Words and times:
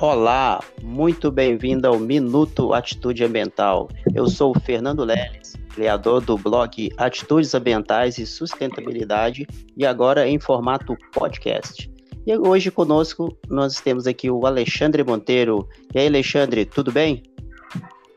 Olá, 0.00 0.60
muito 0.80 1.28
bem-vindo 1.28 1.88
ao 1.88 1.98
Minuto 1.98 2.72
Atitude 2.72 3.24
Ambiental. 3.24 3.88
Eu 4.14 4.28
sou 4.28 4.56
o 4.56 4.60
Fernando 4.60 5.02
Leles, 5.02 5.56
criador 5.74 6.20
do 6.20 6.38
blog 6.38 6.88
Atitudes 6.96 7.52
Ambientais 7.52 8.16
e 8.16 8.24
Sustentabilidade 8.24 9.44
e 9.76 9.84
agora 9.84 10.28
em 10.28 10.38
formato 10.38 10.96
podcast. 11.12 11.90
E 12.24 12.38
hoje 12.38 12.70
conosco 12.70 13.36
nós 13.50 13.80
temos 13.80 14.06
aqui 14.06 14.30
o 14.30 14.46
Alexandre 14.46 15.02
Monteiro. 15.02 15.68
E 15.92 15.98
aí, 15.98 16.06
Alexandre, 16.06 16.64
tudo 16.64 16.92
bem? 16.92 17.24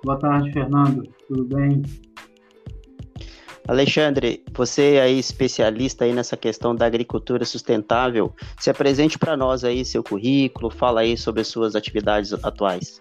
Boa 0.03 0.19
tarde, 0.19 0.51
Fernando. 0.51 1.01
Tudo 1.27 1.45
bem? 1.45 1.81
Alexandre, 3.71 4.43
você 4.53 4.97
é 4.97 5.09
especialista 5.09 6.03
aí 6.03 6.11
nessa 6.11 6.35
questão 6.35 6.75
da 6.75 6.85
agricultura 6.85 7.45
sustentável. 7.45 8.33
Se 8.59 8.69
apresente 8.69 9.17
para 9.17 9.37
nós 9.37 9.63
aí 9.63 9.85
seu 9.85 10.03
currículo, 10.03 10.69
fala 10.69 10.99
aí 10.99 11.17
sobre 11.17 11.39
as 11.39 11.47
suas 11.47 11.73
atividades 11.73 12.33
atuais. 12.43 12.99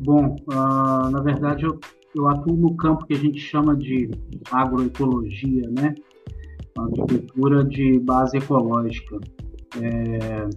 Bom, 0.00 0.34
uh, 0.48 1.08
na 1.08 1.22
verdade 1.22 1.66
eu, 1.66 1.78
eu 2.16 2.28
atuo 2.28 2.56
no 2.56 2.74
campo 2.74 3.06
que 3.06 3.14
a 3.14 3.18
gente 3.18 3.38
chama 3.38 3.76
de 3.76 4.10
agroecologia, 4.50 5.70
né? 5.70 5.94
Agricultura 6.76 7.62
de 7.62 7.96
base 8.00 8.38
ecológica. 8.38 9.20
É, 9.80 10.48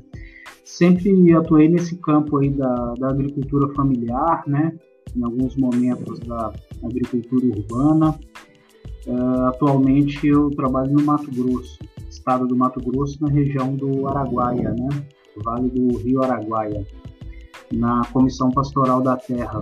sempre 0.65 1.35
atuei 1.35 1.69
nesse 1.69 1.97
campo 1.97 2.37
aí 2.39 2.49
da, 2.49 2.95
da 2.95 3.09
agricultura 3.09 3.71
familiar, 3.75 4.41
né? 4.47 4.75
em 5.15 5.23
alguns 5.23 5.55
momentos 5.55 6.19
da 6.19 6.51
agricultura 6.83 7.45
urbana. 7.45 8.19
Uh, 9.05 9.47
atualmente 9.47 10.25
eu 10.27 10.49
trabalho 10.51 10.93
no 10.93 11.03
Mato 11.03 11.29
Grosso, 11.29 11.77
estado 12.09 12.47
do 12.47 12.55
Mato 12.55 12.79
Grosso, 12.79 13.21
na 13.21 13.29
região 13.29 13.75
do 13.75 14.07
Araguaia, 14.07 14.71
né? 14.71 14.89
Vale 15.43 15.69
do 15.69 15.97
Rio 15.97 16.23
Araguaia, 16.23 16.85
na 17.71 18.01
Comissão 18.13 18.49
Pastoral 18.51 19.01
da 19.01 19.17
Terra, 19.17 19.61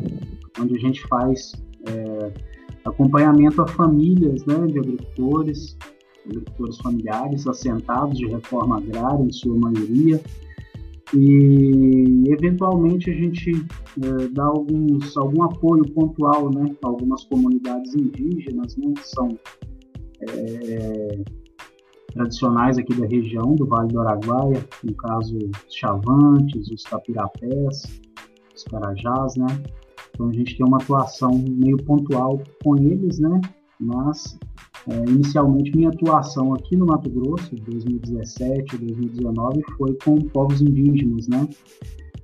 onde 0.59 0.75
a 0.75 0.79
gente 0.79 1.01
faz 1.07 1.53
é, 1.87 2.33
acompanhamento 2.85 3.61
a 3.61 3.67
famílias 3.67 4.45
né, 4.45 4.67
de 4.67 4.79
agricultores, 4.79 5.77
agricultores 6.25 6.77
familiares 6.77 7.47
assentados 7.47 8.17
de 8.17 8.27
reforma 8.27 8.77
agrária, 8.77 9.23
em 9.23 9.31
sua 9.31 9.57
maioria, 9.57 10.21
e 11.13 12.23
eventualmente 12.27 13.09
a 13.09 13.13
gente 13.13 13.51
é, 13.51 14.27
dá 14.29 14.45
alguns, 14.45 15.17
algum 15.17 15.43
apoio 15.43 15.83
pontual 15.93 16.49
né, 16.53 16.73
a 16.83 16.87
algumas 16.87 17.23
comunidades 17.25 17.93
indígenas 17.93 18.77
né, 18.77 18.93
que 18.95 19.07
são 19.07 19.27
é, 20.29 21.23
tradicionais 22.13 22.77
aqui 22.77 22.93
da 22.93 23.07
região 23.07 23.55
do 23.55 23.65
Vale 23.65 23.89
do 23.89 23.99
Araguaia, 23.99 24.65
no 24.83 24.93
caso 24.95 25.37
os 25.37 25.75
chavantes, 25.75 26.69
os 26.69 26.83
tapirapés, 26.83 28.01
os 28.55 28.63
carajás, 28.65 29.35
né? 29.35 29.47
Então 30.13 30.29
a 30.29 30.33
gente 30.33 30.57
tem 30.57 30.65
uma 30.65 30.77
atuação 30.77 31.31
meio 31.49 31.77
pontual 31.77 32.41
com 32.63 32.77
eles, 32.77 33.19
né? 33.19 33.41
Mas 33.79 34.37
é, 34.89 35.09
inicialmente, 35.09 35.75
minha 35.75 35.89
atuação 35.89 36.53
aqui 36.53 36.75
no 36.75 36.87
Mato 36.87 37.09
Grosso, 37.09 37.55
2017, 37.55 38.77
2019, 38.77 39.61
foi 39.77 39.95
com 40.03 40.17
povos 40.29 40.61
indígenas, 40.61 41.27
né? 41.27 41.47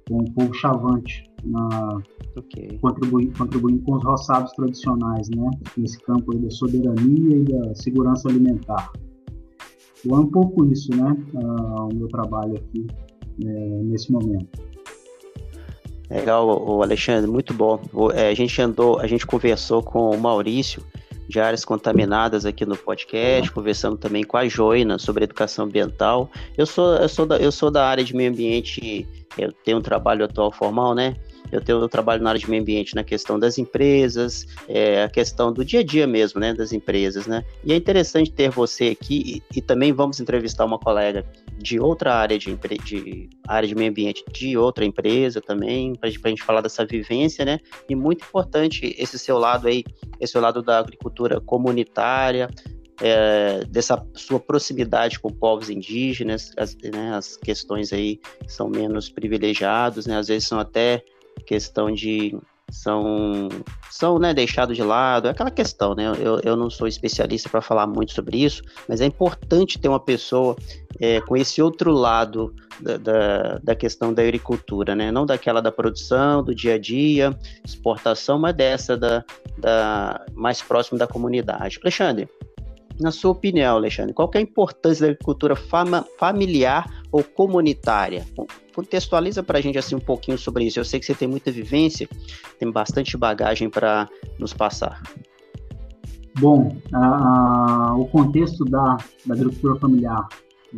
Com 0.08 0.20
o 0.20 0.32
povo 0.32 0.54
chavante, 0.54 1.30
na, 1.44 2.02
okay. 2.36 2.78
contribuindo, 2.82 3.38
contribuindo 3.38 3.84
com 3.84 3.96
os 3.96 4.04
roçados 4.04 4.52
tradicionais, 4.54 5.30
né? 5.30 5.52
Nesse 5.78 6.00
campo 6.00 6.34
aí 6.34 6.40
da 6.40 6.50
soberania 6.50 7.38
e 7.38 7.44
da 7.44 7.76
segurança 7.76 8.28
alimentar. 8.28 8.92
Então, 10.04 10.18
é 10.18 10.22
um 10.22 10.28
pouco 10.28 10.66
isso, 10.66 10.90
né? 10.96 11.16
Uh, 11.34 11.90
o 11.92 11.96
meu 11.96 12.08
trabalho 12.08 12.56
aqui 12.56 12.88
é, 13.44 13.50
nesse 13.84 14.12
momento. 14.12 14.48
Legal, 16.10 16.48
o 16.48 16.82
Alexandre, 16.82 17.30
muito 17.30 17.54
bom. 17.54 17.80
O, 17.94 18.12
é, 18.12 18.30
a 18.30 18.34
gente 18.34 18.60
andou, 18.62 19.00
a 19.00 19.06
gente 19.06 19.28
conversou 19.28 19.84
com 19.84 20.12
o 20.12 20.18
Maurício 20.18 20.82
de 21.28 21.40
áreas 21.40 21.66
contaminadas 21.66 22.46
aqui 22.46 22.66
no 22.66 22.78
podcast, 22.78 23.52
conversamos 23.52 24.00
também 24.00 24.24
com 24.24 24.38
a 24.38 24.48
Joina 24.48 24.98
sobre 24.98 25.24
educação 25.26 25.66
ambiental. 25.66 26.32
Eu 26.58 26.66
sou, 26.66 26.96
eu 26.96 27.10
sou, 27.10 27.26
da, 27.26 27.38
eu 27.38 27.52
sou 27.52 27.70
da 27.70 27.86
área 27.86 28.04
de 28.04 28.16
meio 28.16 28.32
ambiente, 28.32 29.08
eu 29.38 29.52
tenho 29.52 29.78
um 29.78 29.82
trabalho 29.82 30.26
atual 30.26 30.52
formal, 30.52 30.96
né? 30.96 31.16
Eu 31.52 31.62
tenho 31.62 31.80
eu 31.80 31.90
trabalho 31.90 32.22
na 32.22 32.30
área 32.30 32.40
de 32.40 32.50
meio 32.50 32.62
ambiente 32.62 32.96
na 32.96 33.04
questão 33.04 33.40
das 33.40 33.58
empresas, 33.58 34.46
é, 34.68 35.04
a 35.04 35.10
questão 35.10 35.52
do 35.52 35.64
dia 35.64 35.82
a 35.82 35.84
dia 35.84 36.08
mesmo, 36.08 36.40
né, 36.40 36.54
das 36.54 36.74
empresas, 36.74 37.28
né? 37.28 37.44
E 37.64 37.74
é 37.74 37.76
interessante 37.76 38.32
ter 38.32 38.50
você 38.50 38.90
aqui 38.90 39.42
e, 39.54 39.58
e 39.60 39.62
também 39.62 39.94
vamos 39.94 40.20
entrevistar 40.20 40.66
uma 40.66 40.80
colega 40.80 41.26
de 41.58 41.80
outra 41.80 42.14
área 42.14 42.38
de, 42.38 42.56
de 42.84 43.30
área 43.48 43.68
de 43.68 43.76
meio 43.76 43.90
ambiente 43.90 44.24
de 44.32 44.58
outra 44.58 44.86
empresa 44.86 45.42
também, 45.42 45.94
para 45.96 46.10
a 46.10 46.30
gente 46.30 46.44
falar 46.44 46.62
dessa 46.62 46.86
vivência, 46.86 47.44
né? 47.46 47.60
E 47.90 47.96
muito 47.96 48.26
importante 48.26 48.96
esse 48.98 49.18
seu 49.18 49.38
lado 49.38 49.68
aí, 49.68 49.84
esse 50.20 50.34
seu 50.34 50.42
lado 50.42 50.62
da 50.62 50.80
agricultura 50.80 51.40
comunitária, 51.40 52.50
é, 53.02 53.64
dessa 53.66 54.04
sua 54.14 54.40
proximidade 54.40 55.20
com 55.20 55.30
povos 55.30 55.70
indígenas, 55.70 56.52
as, 56.58 56.76
né, 56.76 57.14
as 57.14 57.38
questões 57.38 57.94
aí 57.94 58.20
são 58.48 58.70
menos 58.70 59.10
privilegiados, 59.10 60.06
né? 60.06 60.18
Às 60.18 60.28
vezes 60.28 60.48
são 60.48 60.60
até 60.60 61.04
questão 61.46 61.92
de 61.92 62.38
são 62.70 63.48
são 63.90 64.20
né, 64.20 64.34
deixados 64.34 64.76
de 64.76 64.84
lado, 64.84 65.28
é 65.28 65.32
aquela 65.32 65.50
questão, 65.50 65.96
né? 65.96 66.06
Eu, 66.20 66.40
eu 66.44 66.56
não 66.56 66.70
sou 66.70 66.88
especialista 66.88 67.50
para 67.50 67.62
falar 67.62 67.88
muito 67.88 68.12
sobre 68.12 68.44
isso, 68.44 68.62
mas 68.88 69.02
é 69.02 69.06
importante 69.06 69.80
ter 69.80 69.88
uma 69.88 70.00
pessoa 70.00 70.56
é, 71.00 71.22
com 71.22 71.36
esse 71.36 71.62
outro 71.62 71.92
lado 71.92 72.54
da, 72.80 72.98
da, 72.98 73.58
da, 73.64 73.76
questão 73.76 74.14
da 74.14 74.22
agricultura, 74.22 74.96
né? 74.96 75.12
Não 75.12 75.26
daquela 75.26 75.62
da 75.62 75.72
produção, 75.72 76.44
do 76.44 76.54
dia 76.54 76.76
a 76.76 76.78
dia, 76.78 77.36
exportação, 77.66 78.38
mas 78.38 78.56
dessa 78.56 78.98
da, 78.98 79.24
da 79.58 80.26
mais 80.34 80.62
próximo 80.62 81.00
da 81.00 81.08
comunidade. 81.08 81.80
Alexandre, 81.82 82.30
na 83.00 83.12
sua 83.12 83.32
opinião, 83.32 83.78
Alexandre, 83.78 84.14
qual 84.14 84.30
é 84.34 84.40
a 84.40 84.42
importância 84.42 85.06
da 85.06 85.12
agricultura 85.12 85.56
fama, 85.56 86.06
familiar 86.20 86.97
ou 87.12 87.24
comunitária? 87.24 88.26
Contextualiza 88.76 89.42
para 89.42 89.58
a 89.58 89.62
gente 89.62 89.78
assim 89.78 89.96
um 89.96 90.00
pouquinho 90.00 90.38
sobre 90.38 90.66
isso. 90.66 90.80
Eu 90.80 90.86
sei 90.86 91.00
que 91.00 91.06
você 91.06 91.16
tem 91.16 91.28
muita 91.28 91.52
vivência, 91.52 92.08
tem 92.60 92.72
bastante 92.72 93.18
bagagem 93.18 93.70
para 93.70 94.10
nos 94.40 94.54
passar. 94.54 95.02
Bom, 96.40 96.78
o 97.98 98.06
contexto 98.06 98.64
da, 98.64 98.98
da, 99.26 99.34
agricultura 99.34 99.80
familiar, 99.80 100.28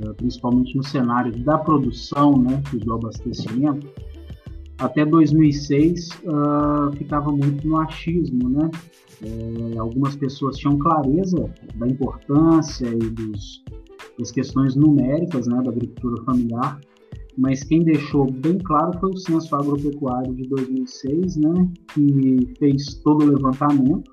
eh, 0.01 0.13
principalmente 0.13 0.78
no 0.78 0.84
cenário 0.84 1.38
da 1.44 1.57
produção 1.57 2.38
né, 2.38 2.63
e 2.73 2.78
do 2.78 2.94
abastecimento, 2.94 3.85
até 4.79 5.06
2006 5.06 6.09
uh, 6.09 6.29
ah, 6.29 6.91
ficava 6.96 7.31
muito 7.31 7.67
no 7.67 7.78
achismo, 7.81 8.50
né? 8.50 8.72
É, 9.22 9.78
algumas 9.78 10.16
pessoas 10.16 10.56
tinham 10.56 10.78
clareza 10.78 11.50
da 11.75 11.85
importância 11.85 12.88
e 12.88 13.09
dos, 13.09 13.61
das 14.19 14.31
questões 14.31 14.75
numéricas 14.75 15.47
né, 15.47 15.62
da 15.63 15.72
agricultura 15.72 16.22
familiar, 16.24 16.80
mas 17.38 17.63
quem 17.63 17.84
deixou 17.84 18.30
bem 18.30 18.57
claro 18.57 19.00
foi 19.00 19.12
o 19.12 19.18
Censo 19.18 19.56
Agropecuário 19.56 20.35
de 20.35 20.44
2006, 20.50 21.38
né, 21.38 21.72
que 21.94 22.53
fez 22.59 22.96
todo 22.96 23.24
o 23.24 23.29
levantamento 23.29 24.12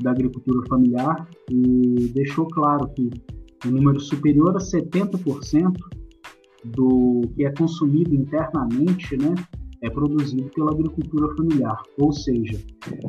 da 0.00 0.12
agricultura 0.12 0.64
familiar 0.68 1.28
e 1.50 2.12
deixou 2.14 2.46
claro 2.46 2.88
que 2.94 3.10
um 3.66 3.70
número 3.72 3.98
superior 3.98 4.56
a 4.56 4.60
70% 4.60 5.72
do 6.64 7.22
que 7.34 7.44
é 7.44 7.52
consumido 7.52 8.14
internamente, 8.14 9.16
né, 9.16 9.34
é 9.82 9.90
produzido 9.90 10.48
pela 10.54 10.72
agricultura 10.72 11.34
familiar, 11.36 11.82
ou 11.98 12.12
seja, 12.12 12.58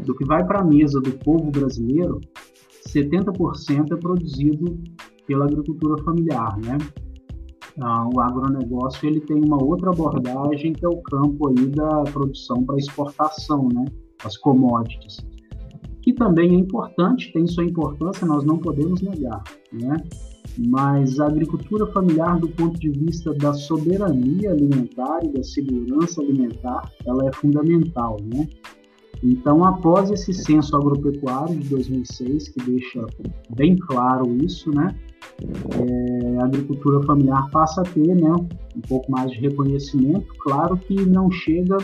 do 0.04 0.16
que 0.16 0.26
vai 0.26 0.46
para 0.46 0.62
a 0.62 0.64
mesa 0.64 1.00
do 1.00 1.12
povo 1.12 1.52
brasileiro, 1.52 2.20
70% 2.88 3.92
é 3.92 3.96
produzido 3.96 4.78
pela 5.26 5.46
agricultura 5.46 6.02
familiar, 6.04 6.58
né? 6.58 6.78
Ah, 7.82 8.08
o 8.14 8.22
agronegócio 8.22 9.08
ele 9.08 9.20
tem 9.20 9.44
uma 9.44 9.62
outra 9.62 9.90
abordagem 9.90 10.72
que 10.72 10.86
é 10.86 10.90
o 10.90 11.02
campo 11.02 11.50
aí 11.50 11.68
da 11.68 12.04
produção 12.04 12.64
para 12.64 12.78
exportação, 12.78 13.68
né? 13.74 13.86
As 14.24 14.38
commodities, 14.38 15.18
que 16.02 16.14
também 16.14 16.56
é 16.56 16.60
importante, 16.60 17.34
tem 17.34 17.46
sua 17.48 17.66
importância, 17.66 18.26
nós 18.26 18.46
não 18.46 18.58
podemos 18.58 19.02
negar, 19.02 19.44
né? 19.74 19.98
mas 20.58 21.20
a 21.20 21.28
agricultura 21.28 21.86
familiar, 21.88 22.40
do 22.40 22.48
ponto 22.50 22.80
de 22.80 22.90
vista 22.90 23.34
da 23.34 23.54
soberania 23.54 24.52
alimentar 24.52 25.20
e 25.24 25.30
da 25.30 25.44
segurança 25.44 26.22
alimentar, 26.22 26.90
ela 27.06 27.28
é 27.28 27.34
fundamental, 27.34 28.18
né? 28.24 28.48
Então, 29.24 29.64
após 29.64 30.12
esse 30.12 30.34
censo 30.34 30.76
agropecuário 30.76 31.58
de 31.58 31.70
2006, 31.70 32.50
que 32.50 32.64
deixa 32.66 33.06
bem 33.56 33.76
claro 33.76 34.36
isso, 34.44 34.70
né? 34.72 34.96
É, 35.42 36.38
a 36.42 36.46
agricultura 36.46 37.02
familiar 37.06 37.50
passa 37.50 37.82
a 37.82 37.84
ter 37.84 38.16
né, 38.16 38.32
um 38.76 38.82
pouco 38.82 39.12
mais 39.12 39.32
de 39.32 39.40
reconhecimento, 39.40 40.28
claro 40.40 40.78
que 40.78 40.94
não 41.06 41.32
chega 41.32 41.78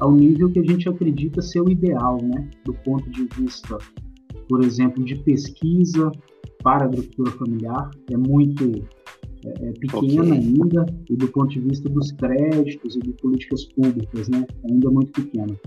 ao 0.00 0.12
nível 0.12 0.50
que 0.50 0.58
a 0.58 0.64
gente 0.64 0.88
acredita 0.88 1.40
ser 1.40 1.60
o 1.60 1.70
ideal, 1.70 2.18
né? 2.22 2.48
Do 2.64 2.74
ponto 2.74 3.08
de 3.10 3.28
vista, 3.38 3.78
por 4.48 4.64
exemplo, 4.64 5.04
de 5.04 5.16
pesquisa, 5.16 6.10
para 6.62 6.84
a 6.84 6.86
agricultura 6.86 7.30
familiar. 7.32 7.90
É 8.10 8.16
muito 8.16 8.84
é, 9.44 9.68
é 9.68 9.72
pequena 9.72 10.22
okay. 10.22 10.38
ainda, 10.38 10.86
e 11.10 11.16
do 11.16 11.28
ponto 11.28 11.48
de 11.48 11.60
vista 11.60 11.88
dos 11.88 12.12
créditos 12.12 12.96
e 12.96 13.00
de 13.00 13.12
políticas 13.14 13.64
públicas, 13.66 14.28
né, 14.28 14.46
ainda 14.68 14.90
muito 14.90 15.12
pequena. 15.12 15.58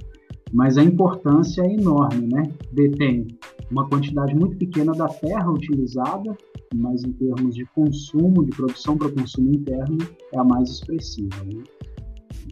Mas 0.54 0.78
a 0.78 0.84
importância 0.84 1.62
é 1.62 1.74
enorme, 1.74 2.28
né? 2.28 2.44
Detém 2.72 3.28
uma 3.72 3.88
quantidade 3.90 4.36
muito 4.36 4.58
pequena 4.58 4.94
da 4.94 5.08
terra 5.08 5.52
utilizada, 5.52 6.36
mas 6.74 7.04
em 7.04 7.12
termos 7.14 7.56
de 7.56 7.66
consumo, 7.74 8.46
de 8.46 8.52
produção 8.56 8.98
para 8.98 9.10
consumo 9.10 9.54
interno, 9.54 9.98
é 10.34 10.40
a 10.40 10.44
mais 10.44 10.70
expressiva. 10.70 11.44
Né? 11.44 11.64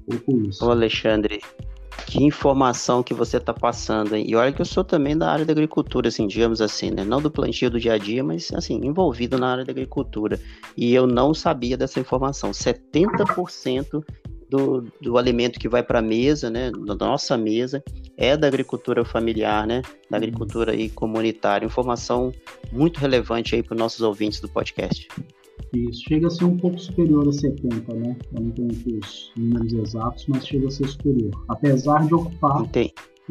Um 0.10 0.18
pouco 0.18 0.48
isso. 0.48 0.66
Ô 0.66 0.72
Alexandre, 0.72 1.40
que 2.08 2.24
informação 2.24 3.04
que 3.04 3.14
você 3.14 3.38
está 3.38 3.54
passando, 3.54 4.16
hein? 4.16 4.26
E 4.28 4.36
olha 4.36 4.52
que 4.52 4.62
eu 4.62 4.66
sou 4.66 4.84
também 4.84 5.18
da 5.18 5.32
área 5.32 5.46
da 5.46 5.52
agricultura, 5.52 6.08
assim, 6.08 6.28
digamos 6.28 6.62
assim, 6.62 6.92
né? 6.92 7.04
Não 7.04 7.22
do 7.22 7.32
plantio 7.32 7.70
do 7.70 7.80
dia 7.80 7.94
a 7.94 7.98
dia, 7.98 8.24
mas, 8.24 8.52
assim, 8.54 8.80
envolvido 8.84 9.38
na 9.38 9.52
área 9.52 9.66
da 9.66 9.72
agricultura. 9.72 10.40
E 10.76 10.94
eu 10.94 11.08
não 11.08 11.34
sabia 11.34 11.78
dessa 11.78 12.00
informação. 12.00 12.52
70% 12.52 14.04
do, 14.54 14.86
do 15.02 15.18
alimento 15.18 15.60
que 15.60 15.68
vai 15.68 15.82
para 15.82 15.98
a 15.98 16.02
mesa, 16.02 16.48
né? 16.48 16.70
Da 16.72 16.94
nossa 16.94 17.36
mesa, 17.36 17.84
é 18.16 18.38
da 18.38 18.46
agricultura 18.46 19.04
familiar, 19.04 19.66
né? 19.66 19.82
Da 20.12 20.18
agricultura 20.18 20.74
aí 20.74 20.90
comunitária. 20.90 21.66
Informação 21.66 22.32
muito 22.72 23.00
relevante 23.00 23.56
aí 23.56 23.64
para 23.64 23.74
os 23.74 23.80
nossos 23.80 24.02
ouvintes 24.02 24.40
do 24.40 24.48
podcast. 24.48 25.08
Isso, 25.74 26.04
chega 26.08 26.28
a 26.28 26.30
ser 26.30 26.46
um 26.46 26.56
pouco 26.56 26.78
superior 26.78 27.28
a 27.28 27.32
70, 27.32 27.96
né? 27.96 28.16
Eu 28.36 28.44
não 28.44 28.52
tenho 28.52 28.68
aqui 28.70 29.00
os 29.04 29.32
números 29.36 29.74
exatos, 29.74 30.26
mas 30.28 30.46
chega 30.46 30.68
a 30.68 30.72
ser 30.72 30.88
superior. 30.88 31.32
Apesar 31.48 32.06
de 32.06 32.14
ocupar 32.14 32.62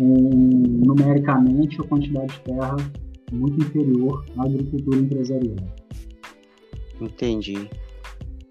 um, 0.01 0.83
numericamente 0.85 1.81
a 1.81 1.85
quantidade 1.85 2.33
de 2.33 2.41
terra 2.41 2.77
muito 3.31 3.65
inferior 3.65 4.25
à 4.37 4.45
agricultura 4.45 4.99
empresarial. 4.99 5.57
Entendi. 7.01 7.69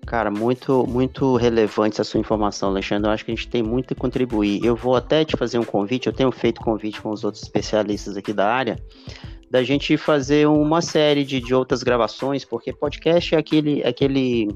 Cara, 0.05 0.31
muito, 0.31 0.85
muito 0.87 1.35
relevante 1.35 1.95
essa 1.95 2.03
sua 2.03 2.19
informação, 2.19 2.69
Alexandre. 2.69 3.07
Eu 3.07 3.13
acho 3.13 3.23
que 3.23 3.31
a 3.31 3.35
gente 3.35 3.47
tem 3.47 3.61
muito 3.63 3.93
a 3.93 3.97
contribuir. 3.97 4.63
Eu 4.63 4.75
vou 4.75 4.95
até 4.95 5.23
te 5.23 5.37
fazer 5.37 5.59
um 5.59 5.63
convite, 5.63 6.07
eu 6.07 6.13
tenho 6.13 6.31
feito 6.31 6.59
convite 6.59 7.01
com 7.01 7.11
os 7.11 7.23
outros 7.23 7.43
especialistas 7.43 8.17
aqui 8.17 8.33
da 8.33 8.51
área, 8.51 8.77
da 9.49 9.63
gente 9.63 9.97
fazer 9.97 10.47
uma 10.47 10.81
série 10.81 11.23
de, 11.23 11.39
de 11.39 11.53
outras 11.53 11.83
gravações, 11.83 12.43
porque 12.43 12.71
podcast 12.71 13.35
é 13.35 13.37
aquele, 13.37 13.83
aquele, 13.83 14.47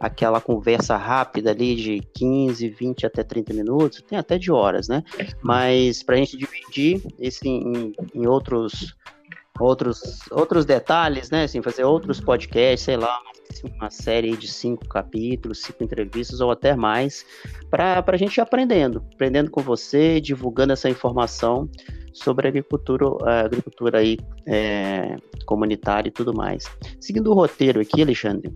aquela 0.00 0.40
conversa 0.40 0.96
rápida 0.96 1.50
ali 1.50 1.74
de 1.74 2.00
15, 2.14 2.68
20 2.68 3.06
até 3.06 3.22
30 3.22 3.52
minutos, 3.52 4.00
tem 4.02 4.16
até 4.16 4.38
de 4.38 4.52
horas, 4.52 4.88
né? 4.88 5.02
Mas 5.42 6.02
para 6.02 6.14
a 6.14 6.18
gente 6.18 6.36
dividir 6.36 7.02
esse 7.18 7.48
em, 7.48 7.92
em 8.14 8.26
outros 8.26 8.94
outros 9.58 10.20
outros 10.30 10.64
detalhes, 10.64 11.30
né? 11.30 11.44
Assim, 11.44 11.62
fazer 11.62 11.84
outros 11.84 12.20
podcasts, 12.20 12.84
sei 12.84 12.96
lá, 12.96 13.20
uma 13.76 13.90
série 13.90 14.36
de 14.36 14.48
cinco 14.48 14.86
capítulos, 14.88 15.62
cinco 15.62 15.84
entrevistas 15.84 16.40
ou 16.40 16.50
até 16.50 16.74
mais, 16.74 17.24
para 17.70 18.04
a 18.06 18.16
gente 18.16 18.36
ir 18.36 18.40
aprendendo, 18.40 19.04
aprendendo 19.14 19.50
com 19.50 19.60
você, 19.60 20.20
divulgando 20.20 20.72
essa 20.72 20.88
informação 20.88 21.68
sobre 22.12 22.48
agricultura, 22.48 23.06
agricultura 23.44 23.98
aí, 23.98 24.18
é, 24.46 25.16
comunitária 25.46 26.08
e 26.08 26.12
tudo 26.12 26.32
mais. 26.32 26.64
Seguindo 27.00 27.30
o 27.30 27.34
roteiro 27.34 27.80
aqui, 27.80 28.02
Alexandre, 28.02 28.52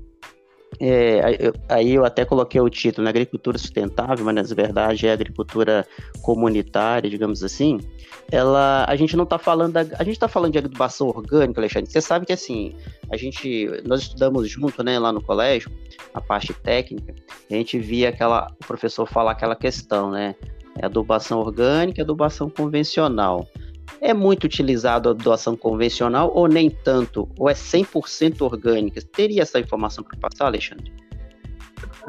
é, 0.80 1.52
aí 1.68 1.94
eu 1.94 2.04
até 2.04 2.24
coloquei 2.24 2.60
o 2.60 2.68
título 2.68 3.04
na 3.04 3.10
agricultura 3.10 3.58
sustentável, 3.58 4.24
mas 4.24 4.34
na 4.34 4.54
verdade 4.54 5.06
é 5.06 5.12
agricultura 5.12 5.86
comunitária, 6.22 7.08
digamos 7.08 7.42
assim. 7.42 7.80
Ela, 8.30 8.84
a 8.86 8.94
gente 8.94 9.16
não 9.16 9.24
está 9.24 9.38
falando 9.38 9.72
da, 9.72 9.80
a 9.80 10.04
gente 10.04 10.14
está 10.14 10.28
falando 10.28 10.52
de 10.52 10.58
adubação 10.58 11.08
orgânica, 11.08 11.60
Alexandre. 11.60 11.90
Você 11.90 12.00
sabe 12.00 12.26
que 12.26 12.32
assim 12.32 12.74
a 13.10 13.16
gente 13.16 13.68
nós 13.86 14.02
estudamos 14.02 14.48
junto, 14.48 14.82
né, 14.82 14.98
lá 14.98 15.12
no 15.12 15.22
colégio, 15.22 15.70
a 16.12 16.20
parte 16.20 16.52
técnica. 16.52 17.14
A 17.50 17.54
gente 17.54 17.78
via 17.78 18.10
aquela 18.10 18.48
o 18.62 18.66
professor 18.66 19.06
falar 19.06 19.32
aquela 19.32 19.56
questão, 19.56 20.10
né, 20.10 20.34
é 20.78 20.86
adubação 20.86 21.40
orgânica, 21.40 22.02
adubação 22.02 22.48
convencional. 22.48 23.48
É 24.00 24.14
muito 24.14 24.44
utilizado 24.44 25.08
a 25.08 25.12
doação 25.12 25.56
convencional 25.56 26.32
ou 26.34 26.46
nem 26.46 26.70
tanto? 26.70 27.28
Ou 27.38 27.48
é 27.48 27.54
100% 27.54 28.42
orgânica? 28.42 29.00
Teria 29.02 29.42
essa 29.42 29.58
informação 29.58 30.04
para 30.04 30.18
passar, 30.18 30.46
Alexandre? 30.46 30.92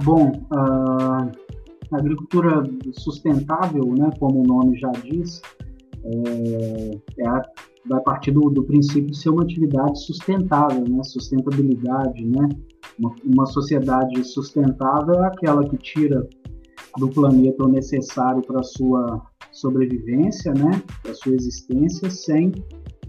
Bom, 0.03 0.31
a 0.51 1.29
agricultura 1.91 2.63
sustentável, 2.93 3.85
né, 3.97 4.09
como 4.19 4.41
o 4.41 4.47
nome 4.47 4.77
já 4.77 4.91
diz, 4.91 5.41
é, 6.03 6.97
é 7.17 7.27
a, 7.27 7.41
vai 7.87 8.01
partir 8.01 8.31
do, 8.31 8.49
do, 8.49 8.63
princípio 8.63 9.11
de 9.11 9.17
ser 9.17 9.29
uma 9.29 9.43
atividade 9.43 9.99
sustentável, 10.05 10.83
né, 10.87 11.03
sustentabilidade, 11.03 12.25
né, 12.25 12.47
uma, 12.97 13.15
uma 13.25 13.45
sociedade 13.45 14.23
sustentável 14.23 15.23
é 15.23 15.27
aquela 15.27 15.67
que 15.67 15.77
tira 15.77 16.27
do 16.97 17.09
planeta 17.09 17.63
o 17.63 17.67
necessário 17.67 18.41
para 18.41 18.63
sua 18.63 19.21
sobrevivência, 19.51 20.53
né, 20.53 20.81
para 21.01 21.13
sua 21.13 21.33
existência, 21.33 22.09
sem 22.09 22.51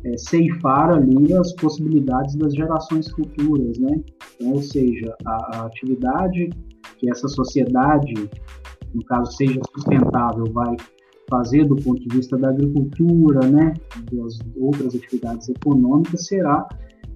é, 0.04 0.16
ceifar 0.16 0.90
ali 0.90 1.32
as 1.34 1.52
possibilidades 1.54 2.34
das 2.37 2.54
gerações 2.54 3.10
futuras, 3.10 3.78
né? 3.78 4.00
Então, 4.37 4.52
ou 4.52 4.62
seja, 4.62 5.14
a, 5.26 5.56
a, 5.56 5.66
atividade 5.66 6.50
que 6.98 7.10
essa 7.10 7.28
sociedade, 7.28 8.14
no 8.94 9.04
caso 9.04 9.32
seja 9.32 9.60
sustentável, 9.75 10.44
vai 10.52 10.76
fazer 11.28 11.64
do 11.64 11.76
ponto 11.76 12.00
de 12.00 12.16
vista 12.16 12.37
da 12.37 12.48
agricultura, 12.48 13.46
né, 13.48 13.75
das 14.10 14.38
outras 14.56 14.94
atividades 14.94 15.48
econômicas, 15.48 16.26
será 16.26 16.66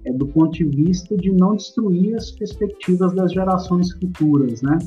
é, 0.04 0.12
do 0.12 0.26
ponto 0.26 0.52
de 0.52 0.64
vista 0.64 1.16
de 1.16 1.32
não 1.32 1.56
destruir 1.56 2.14
as 2.14 2.30
perspectivas 2.30 3.14
das 3.14 3.32
gerações 3.32 3.92
futuras, 3.92 4.62
né? 4.62 4.78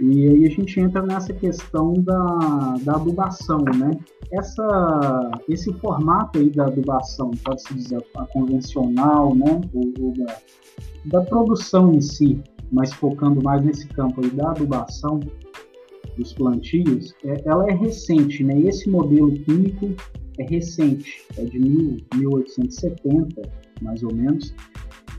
E 0.00 0.28
aí 0.28 0.44
a 0.44 0.50
gente 0.50 0.78
entra 0.78 1.02
nessa 1.02 1.32
questão 1.32 1.94
da, 1.94 2.74
da 2.82 2.96
adubação, 2.96 3.64
né? 3.78 3.90
Essa, 4.30 5.30
esse 5.48 5.72
formato 5.74 6.38
aí 6.38 6.50
da 6.50 6.66
adubação, 6.66 7.30
pode-se 7.44 7.72
dizer 7.74 8.04
a 8.16 8.26
convencional, 8.26 9.34
né? 9.34 9.60
Ou, 9.72 9.92
ou 10.00 10.12
da, 10.12 10.36
da 11.06 11.20
produção 11.22 11.94
em 11.94 12.00
si, 12.00 12.42
mas 12.70 12.92
focando 12.92 13.42
mais 13.42 13.64
nesse 13.64 13.86
campo 13.88 14.22
aí 14.22 14.30
da 14.30 14.50
adubação 14.50 15.20
dos 16.16 16.32
plantios, 16.32 17.14
é, 17.24 17.42
ela 17.46 17.68
é 17.68 17.74
recente, 17.74 18.44
né? 18.44 18.58
Esse 18.60 18.90
modelo 18.90 19.32
químico 19.32 19.94
é 20.38 20.44
recente, 20.44 21.24
é 21.38 21.44
de 21.44 21.58
mil, 21.58 21.96
1870, 22.14 23.42
mais 23.80 24.02
ou 24.02 24.14
menos, 24.14 24.54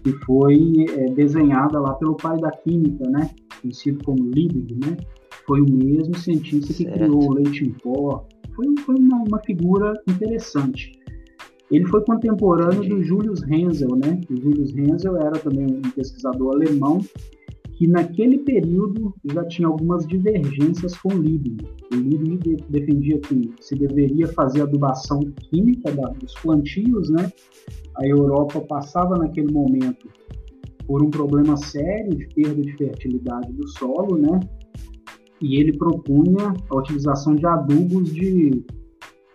que 0.04 0.12
foi 0.26 0.86
é, 0.90 1.06
desenhada 1.12 1.80
lá 1.80 1.94
pelo 1.96 2.16
pai 2.16 2.38
da 2.38 2.52
química, 2.52 3.10
né? 3.10 3.30
Conhecido 3.62 4.04
como 4.04 4.30
Liebig, 4.32 4.76
né? 4.76 4.98
Foi 5.46 5.62
o 5.62 5.70
mesmo 5.70 6.16
cientista 6.18 6.74
que 6.74 6.84
certo. 6.84 6.98
criou 6.98 7.30
o 7.30 7.34
leite 7.34 7.66
em 7.66 7.72
pó. 7.72 8.26
Foi, 8.56 8.66
foi 8.86 8.96
uma, 8.96 9.24
uma, 9.28 9.40
figura 9.44 9.94
interessante. 10.08 10.92
Ele 11.72 11.86
foi 11.88 12.04
contemporâneo 12.04 12.88
do 12.88 13.04
Julius 13.04 13.42
Hensel, 13.44 13.96
né? 13.96 14.20
O 14.30 14.36
Julius 14.36 14.76
Hensel 14.76 15.18
era 15.18 15.38
também 15.38 15.66
um 15.66 15.92
pesquisador 15.92 16.56
alemão 16.56 17.00
que 17.78 17.88
naquele 17.88 18.40
período 18.40 19.14
já 19.32 19.46
tinha 19.46 19.68
algumas 19.68 20.08
divergências 20.08 20.98
com 20.98 21.10
Liebig. 21.10 21.64
O 21.94 21.96
Liebig 21.96 22.58
defendia 22.70 23.20
que 23.20 23.54
se 23.60 23.76
deveria 23.76 24.28
fazer 24.30 24.64
adubação 24.64 25.20
química 25.50 25.92
da, 25.92 26.08
dos 26.10 26.34
plantios, 26.42 27.10
né? 27.12 27.32
A 27.98 28.08
Europa 28.08 28.60
passava 28.62 29.16
naquele 29.18 29.52
momento 29.52 30.08
por 30.88 31.04
um 31.04 31.10
problema 31.10 31.58
sério 31.58 32.16
de 32.16 32.28
perda 32.34 32.62
de 32.62 32.72
fertilidade 32.78 33.52
do 33.52 33.68
solo, 33.68 34.18
né? 34.18 34.40
E 35.42 35.60
ele 35.60 35.78
propunha 35.78 36.54
a 36.70 36.76
utilização 36.76 37.36
de 37.36 37.46
adubos 37.46 38.12
de, 38.12 38.66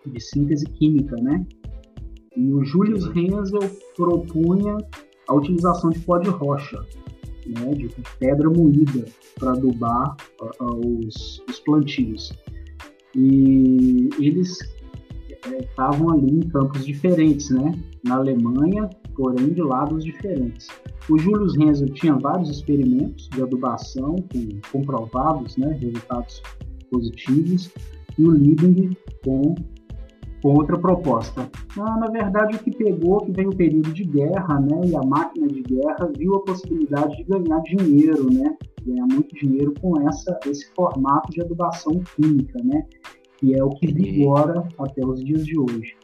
de 0.06 0.20
síntese 0.20 0.64
química, 0.64 1.14
né? 1.22 1.46
E 2.36 2.52
o 2.52 2.64
Julius 2.64 3.04
Hensel 3.14 3.60
propunha 3.94 4.78
a 5.28 5.34
utilização 5.34 5.90
de 5.90 6.00
pó 6.00 6.18
de 6.18 6.30
rocha, 6.30 6.80
né, 7.46 7.74
de 7.74 7.88
pedra 8.18 8.48
moída 8.48 9.04
para 9.38 9.52
adubar 9.52 10.16
uh, 10.40 11.06
os, 11.06 11.42
os 11.48 11.60
plantios. 11.60 12.32
E 13.14 14.08
eles 14.18 14.58
estavam 15.46 16.10
ali 16.10 16.38
em 16.38 16.48
campos 16.48 16.84
diferentes, 16.84 17.50
né? 17.50 17.74
Na 18.04 18.16
Alemanha, 18.16 18.88
porém 19.14 19.52
de 19.52 19.62
lados 19.62 20.04
diferentes. 20.04 20.68
O 21.08 21.18
Julius 21.18 21.56
Renzo 21.56 21.86
tinha 21.86 22.14
vários 22.14 22.50
experimentos 22.50 23.28
de 23.28 23.42
adubação 23.42 24.16
com 24.32 24.60
comprovados, 24.70 25.56
né, 25.56 25.76
resultados 25.80 26.42
positivos, 26.90 27.70
e 28.18 28.24
o 28.24 28.30
Liebig 28.30 28.96
com, 29.24 29.54
com 30.42 30.54
outra 30.54 30.78
proposta. 30.78 31.50
Ah, 31.78 31.98
na 31.98 32.08
verdade, 32.08 32.56
o 32.56 32.58
que 32.58 32.70
pegou, 32.70 33.24
que 33.24 33.32
veio 33.32 33.48
o 33.48 33.56
período 33.56 33.92
de 33.92 34.04
guerra, 34.04 34.60
né, 34.60 34.80
e 34.86 34.94
a 34.94 35.02
máquina 35.02 35.48
de 35.48 35.62
guerra 35.62 36.10
viu 36.16 36.36
a 36.36 36.44
possibilidade 36.44 37.16
de 37.16 37.24
ganhar 37.24 37.60
dinheiro, 37.62 38.32
né, 38.32 38.56
ganhar 38.84 39.06
muito 39.06 39.34
dinheiro 39.34 39.72
com 39.80 40.08
essa, 40.08 40.38
esse 40.46 40.72
formato 40.74 41.30
de 41.32 41.40
adubação 41.40 42.00
química, 42.14 42.62
né, 42.62 42.86
que 43.42 43.54
é 43.54 43.64
o 43.64 43.70
que 43.70 43.92
vigora 43.92 44.66
até 44.78 45.04
os 45.04 45.22
dias 45.22 45.44
de 45.44 45.58
hoje. 45.58 45.96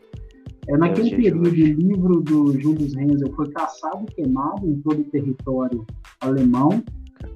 É 0.69 0.77
naquele 0.77 1.17
período, 1.17 1.49
o 1.49 1.53
livro 1.53 2.21
do 2.21 2.61
Julius 2.61 2.95
Renzel 2.95 3.33
foi 3.35 3.49
caçado 3.53 4.05
e 4.11 4.15
queimado 4.15 4.67
em 4.67 4.79
todo 4.81 5.01
o 5.01 5.05
território 5.05 5.87
alemão, 6.21 6.83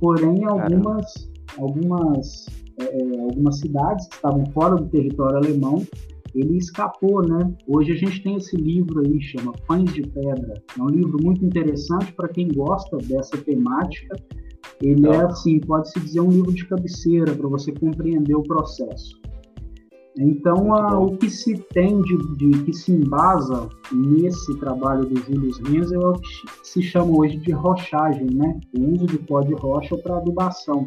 Porém, 0.00 0.44
algumas, 0.44 1.30
algumas, 1.59 2.47
é, 2.80 2.85
é, 2.85 3.21
algumas 3.21 3.59
cidades 3.59 4.09
que 4.09 4.16
estavam 4.16 4.44
fora 4.52 4.76
do 4.76 4.88
território 4.88 5.37
alemão, 5.37 5.87
ele 6.35 6.56
escapou, 6.56 7.23
né? 7.23 7.54
Hoje 7.68 7.92
a 7.92 7.94
gente 7.94 8.23
tem 8.23 8.37
esse 8.37 8.56
livro 8.56 9.00
aí, 9.00 9.21
chama 9.21 9.52
Pães 9.68 9.92
de 9.92 10.02
Pedra. 10.02 10.54
É 10.76 10.82
um 10.82 10.88
livro 10.88 11.18
muito 11.23 11.44
interessante 11.44 12.12
para 12.14 12.28
quem 12.28 12.49
gosta 12.49 12.97
dessa 12.99 13.37
temática. 13.38 14.16
Ele 14.80 15.06
é, 15.06 15.25
assim, 15.25 15.61
pode-se 15.61 16.00
dizer, 16.00 16.21
um 16.21 16.30
livro 16.30 16.52
de 16.52 16.66
cabeceira 16.66 17.32
para 17.35 17.49
você 17.49 17.71
compreender 17.73 18.35
o 18.35 18.42
processo. 18.42 19.21
Então, 20.19 20.75
a, 20.75 20.99
o 20.99 21.16
que 21.16 21.31
se 21.31 21.57
tem 21.73 22.00
de, 22.02 22.16
de, 22.37 22.64
que 22.64 22.73
se 22.73 22.92
embasa 22.92 23.69
nesse 23.90 24.54
trabalho 24.59 25.07
do 25.07 25.16
Júlio 25.21 25.50
Renz 25.64 25.90
é 25.90 25.99
o 25.99 26.12
que 26.12 26.28
se 26.62 26.83
chama 26.83 27.16
hoje 27.19 27.38
de 27.38 27.52
rochagem, 27.52 28.26
né? 28.26 28.61
O 28.76 28.92
uso 28.92 29.07
de 29.07 29.19
pó 29.19 29.40
de 29.40 29.54
rocha 29.54 29.97
para 29.97 30.19
adubação, 30.19 30.87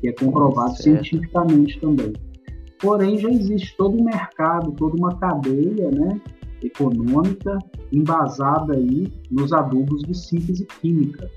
que 0.00 0.08
é 0.08 0.12
comprovado 0.12 0.76
certo. 0.76 1.04
cientificamente 1.04 1.80
também. 1.80 2.12
Porém, 2.80 3.18
já 3.18 3.28
existe 3.28 3.76
todo 3.76 3.96
um 3.96 4.04
mercado, 4.04 4.72
toda 4.72 4.96
uma 4.96 5.16
cadeia, 5.16 5.90
né? 5.90 6.20
econômica 6.62 7.58
embasada 7.92 8.74
aí 8.74 9.12
nos 9.30 9.52
adubos 9.52 10.02
de 10.02 10.14
síntese 10.14 10.66
química. 10.80 11.30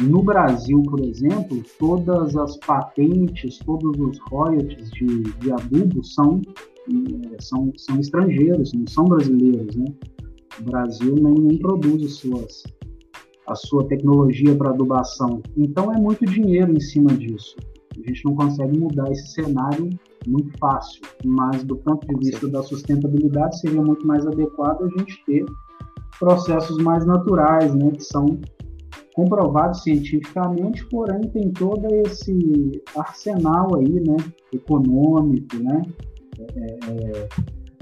No 0.00 0.22
Brasil, 0.22 0.82
por 0.82 1.00
exemplo, 1.00 1.62
todas 1.78 2.36
as 2.36 2.56
patentes, 2.58 3.58
todos 3.58 3.98
os 3.98 4.18
royalties 4.30 4.90
de, 4.90 5.22
de 5.22 5.52
adubo 5.52 6.04
são, 6.04 6.42
é, 6.88 7.36
são, 7.40 7.72
são 7.76 7.98
estrangeiros, 7.98 8.72
não 8.74 8.86
são 8.86 9.04
brasileiros. 9.06 9.74
Né? 9.74 9.86
O 10.60 10.64
Brasil 10.64 11.14
nem, 11.14 11.34
nem 11.34 11.58
produz 11.58 12.16
suas, 12.16 12.62
a 13.46 13.54
sua 13.54 13.86
tecnologia 13.88 14.54
para 14.54 14.70
adubação. 14.70 15.40
Então 15.56 15.92
é 15.92 15.98
muito 15.98 16.26
dinheiro 16.26 16.72
em 16.72 16.80
cima 16.80 17.12
disso. 17.12 17.56
A 17.96 18.08
gente 18.08 18.24
não 18.26 18.34
consegue 18.34 18.78
mudar 18.78 19.10
esse 19.10 19.28
cenário 19.28 19.88
muito 20.26 20.58
fácil, 20.58 21.00
mas 21.24 21.64
do 21.64 21.76
ponto 21.76 22.06
de 22.06 22.30
vista 22.30 22.46
da 22.48 22.62
sustentabilidade 22.62 23.58
seria 23.60 23.80
muito 23.80 24.06
mais 24.06 24.26
adequado 24.26 24.82
a 24.82 24.98
gente 24.98 25.24
ter 25.24 25.46
processos 26.18 26.76
mais 26.78 27.06
naturais, 27.06 27.74
né, 27.74 27.90
que 27.92 28.04
são 28.04 28.38
comprovado 29.16 29.74
cientificamente, 29.78 30.84
porém 30.90 31.22
tem 31.22 31.50
todo 31.50 31.86
esse 32.06 32.82
arsenal 32.94 33.74
aí, 33.76 33.98
né, 34.00 34.16
econômico, 34.52 35.56
né, 35.56 35.82
é, 36.38 36.70
é, 36.90 37.28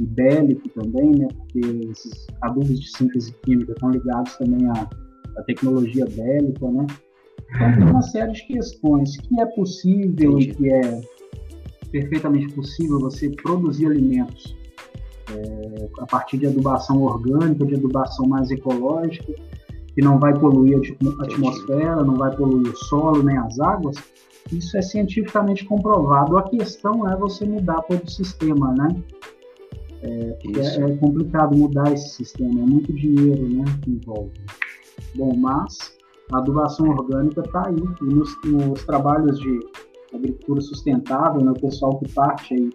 e 0.00 0.06
bélico 0.06 0.68
também, 0.68 1.10
né, 1.10 1.26
porque 1.36 1.90
esses 1.90 2.28
adubos 2.40 2.80
de 2.80 2.88
síntese 2.96 3.34
química 3.42 3.72
estão 3.72 3.90
ligados 3.90 4.36
também 4.36 4.64
à, 4.68 4.88
à 5.36 5.42
tecnologia 5.42 6.06
bélica, 6.06 6.70
né, 6.70 6.86
então 7.52 7.74
tem 7.74 7.90
uma 7.90 8.02
série 8.02 8.32
de 8.32 8.46
questões 8.46 9.16
que 9.16 9.40
é 9.40 9.46
possível 9.46 10.38
Entendi. 10.38 10.50
e 10.50 10.54
que 10.54 10.72
é 10.72 11.00
perfeitamente 11.90 12.54
possível 12.54 13.00
você 13.00 13.28
produzir 13.30 13.86
alimentos 13.86 14.56
é, 15.32 15.88
a 15.98 16.06
partir 16.06 16.38
de 16.38 16.46
adubação 16.46 17.02
orgânica, 17.02 17.64
de 17.64 17.74
adubação 17.74 18.26
mais 18.26 18.52
ecológica, 18.52 19.34
que 19.94 20.02
não 20.02 20.18
vai 20.18 20.34
poluir 20.38 20.76
a 20.76 21.24
atmosfera, 21.24 22.02
não 22.02 22.14
vai 22.14 22.34
poluir 22.34 22.72
o 22.72 22.76
solo 22.76 23.22
nem 23.22 23.38
as 23.38 23.58
águas, 23.60 23.96
isso 24.52 24.76
é 24.76 24.82
cientificamente 24.82 25.64
comprovado. 25.64 26.36
A 26.36 26.42
questão 26.42 27.08
é 27.08 27.16
você 27.16 27.44
mudar 27.46 27.82
todo 27.82 28.04
o 28.04 28.10
sistema, 28.10 28.72
né? 28.72 28.88
É, 30.02 30.36
é, 30.58 30.90
é, 30.90 30.96
complicado 30.96 31.56
mudar 31.56 31.90
esse 31.92 32.10
sistema, 32.10 32.60
é 32.60 32.66
muito 32.66 32.92
dinheiro 32.92 33.48
né, 33.48 33.64
que 33.82 33.90
envolve. 33.90 34.32
Bom, 35.14 35.34
mas 35.34 35.96
a 36.30 36.38
adubação 36.38 36.90
orgânica 36.90 37.40
está 37.40 37.68
aí. 37.68 37.76
E 38.02 38.04
nos, 38.04 38.36
nos, 38.44 38.84
trabalhos 38.84 39.38
de 39.40 39.60
agricultura 40.12 40.60
sustentável, 40.60 41.42
né, 41.42 41.52
o 41.52 41.60
pessoal 41.60 41.98
que 41.98 42.12
parte 42.12 42.52
aí, 42.54 42.70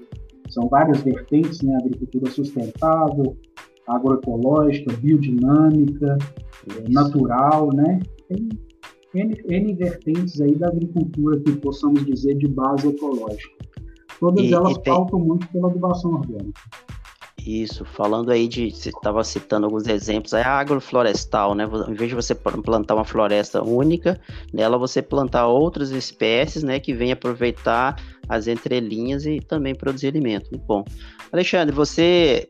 são 0.50 0.68
várias 0.68 1.02
vertentes, 1.02 1.62
né? 1.62 1.78
Agricultura 1.78 2.32
sustentável, 2.32 3.38
agroecológica, 3.90 4.94
biodinâmica, 4.94 6.18
é, 6.70 6.90
natural, 6.90 7.70
né? 7.74 8.00
Tem 8.28 8.50
N, 9.14 9.36
N, 9.48 9.74
vertentes 9.74 10.40
aí 10.40 10.56
da 10.56 10.68
agricultura 10.68 11.40
que 11.40 11.52
possamos 11.54 12.06
dizer 12.06 12.36
de 12.36 12.48
base 12.48 12.88
ecológica. 12.88 13.56
Todas 14.20 14.46
e, 14.46 14.54
elas 14.54 14.74
e 14.74 14.82
tem... 14.82 14.94
pautam 14.94 15.20
muito 15.20 15.48
pela 15.48 15.70
adubação 15.70 16.14
orgânica. 16.14 16.62
Isso, 17.46 17.86
falando 17.86 18.32
aí 18.32 18.48
de, 18.48 18.70
você 18.70 18.90
estava 18.90 19.24
citando 19.24 19.66
alguns 19.66 19.88
exemplos, 19.88 20.34
é 20.34 20.44
a 20.44 20.60
agroflorestal, 20.60 21.56
né? 21.56 21.68
Em 21.88 21.94
vez 21.94 22.10
de 22.10 22.16
você 22.16 22.36
plantar 22.36 22.96
uma 22.96 23.06
floresta 23.06 23.64
única, 23.64 24.20
nela 24.54 24.78
você 24.78 25.02
plantar 25.02 25.48
outras 25.48 25.90
espécies, 25.90 26.62
né, 26.62 26.80
que 26.80 26.94
vêm 26.94 27.12
aproveitar 27.12 27.96
as 28.28 28.46
entrelinhas 28.48 29.26
e 29.26 29.40
também 29.40 29.74
produzir 29.74 30.08
alimento. 30.08 30.50
Muito 30.52 30.66
bom. 30.66 30.84
Alexandre, 31.32 31.74
você 31.74 32.48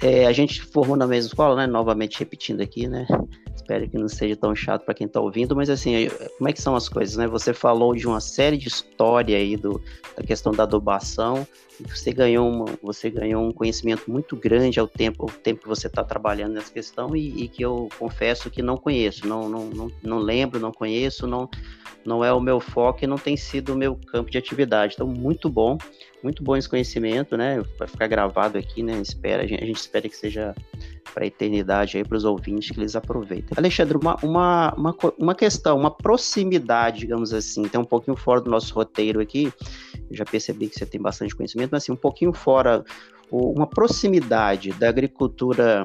é, 0.00 0.26
a 0.26 0.32
gente 0.32 0.62
formou 0.62 0.96
na 0.96 1.06
mesma 1.06 1.28
escola, 1.28 1.56
né? 1.56 1.66
Novamente 1.66 2.18
repetindo 2.18 2.60
aqui, 2.60 2.86
né? 2.86 3.06
Espero 3.54 3.88
que 3.88 3.98
não 3.98 4.08
seja 4.08 4.34
tão 4.34 4.54
chato 4.54 4.84
para 4.84 4.94
quem 4.94 5.06
está 5.06 5.20
ouvindo, 5.20 5.54
mas 5.54 5.68
assim, 5.68 6.08
como 6.38 6.48
é 6.48 6.52
que 6.52 6.60
são 6.60 6.74
as 6.74 6.88
coisas, 6.88 7.16
né? 7.16 7.26
Você 7.28 7.52
falou 7.52 7.94
de 7.94 8.06
uma 8.06 8.20
série 8.20 8.56
de 8.56 8.68
história 8.68 9.36
aí 9.36 9.56
do, 9.56 9.80
da 10.16 10.22
questão 10.22 10.52
da 10.52 10.62
adubação, 10.62 11.46
você 11.88 12.12
ganhou, 12.12 12.48
uma, 12.48 12.66
você 12.82 13.10
ganhou 13.10 13.46
um 13.46 13.52
conhecimento 13.52 14.10
muito 14.10 14.36
grande 14.36 14.80
ao 14.80 14.88
tempo, 14.88 15.24
ao 15.24 15.30
tempo 15.30 15.62
que 15.62 15.68
você 15.68 15.86
está 15.86 16.02
trabalhando 16.02 16.54
nessa 16.54 16.72
questão 16.72 17.14
e, 17.14 17.44
e, 17.44 17.48
que 17.48 17.62
eu 17.62 17.88
confesso 17.98 18.50
que 18.50 18.62
não 18.62 18.76
conheço, 18.76 19.26
não, 19.26 19.48
não, 19.48 19.66
não, 19.66 19.92
não 20.02 20.18
lembro, 20.18 20.60
não 20.60 20.72
conheço, 20.72 21.26
não, 21.26 21.48
não 22.04 22.24
é 22.24 22.32
o 22.32 22.40
meu 22.40 22.60
foco 22.60 23.04
e 23.04 23.06
não 23.06 23.16
tem 23.16 23.36
sido 23.36 23.72
o 23.72 23.76
meu 23.76 23.96
campo 23.96 24.30
de 24.30 24.38
atividade. 24.38 24.94
Então, 24.94 25.06
muito 25.06 25.48
bom, 25.48 25.78
muito 26.22 26.42
bom 26.42 26.56
esse 26.56 26.68
conhecimento, 26.68 27.36
né? 27.36 27.62
Vai 27.78 27.88
ficar 27.88 28.06
gravado 28.06 28.58
aqui, 28.58 28.82
né? 28.82 29.00
Espera, 29.00 29.42
a 29.42 29.46
gente, 29.46 29.62
a 29.62 29.66
gente 29.66 29.78
espera 29.78 30.08
que 30.08 30.16
seja 30.16 30.54
para 31.12 31.24
a 31.24 31.26
eternidade 31.26 31.96
aí 31.96 32.04
para 32.04 32.16
os 32.16 32.24
ouvintes 32.24 32.70
que 32.70 32.78
eles 32.78 32.94
aproveitem. 32.94 33.48
Alexandre, 33.56 33.96
uma, 33.96 34.16
uma, 34.22 34.74
uma, 34.76 34.96
uma 35.18 35.34
questão, 35.34 35.78
uma 35.78 35.90
proximidade, 35.90 37.00
digamos 37.00 37.32
assim, 37.32 37.62
tem 37.62 37.80
um 37.80 37.84
pouquinho 37.84 38.16
fora 38.16 38.40
do 38.40 38.50
nosso 38.50 38.74
roteiro 38.74 39.20
aqui. 39.20 39.52
Eu 40.10 40.16
já 40.16 40.24
percebi 40.24 40.68
que 40.68 40.78
você 40.78 40.86
tem 40.86 41.00
bastante 41.00 41.34
conhecimento, 41.34 41.70
mas 41.72 41.82
assim, 41.82 41.92
um 41.92 41.96
pouquinho 41.96 42.32
fora, 42.32 42.84
uma 43.30 43.66
proximidade 43.66 44.70
da 44.72 44.88
agricultura 44.88 45.84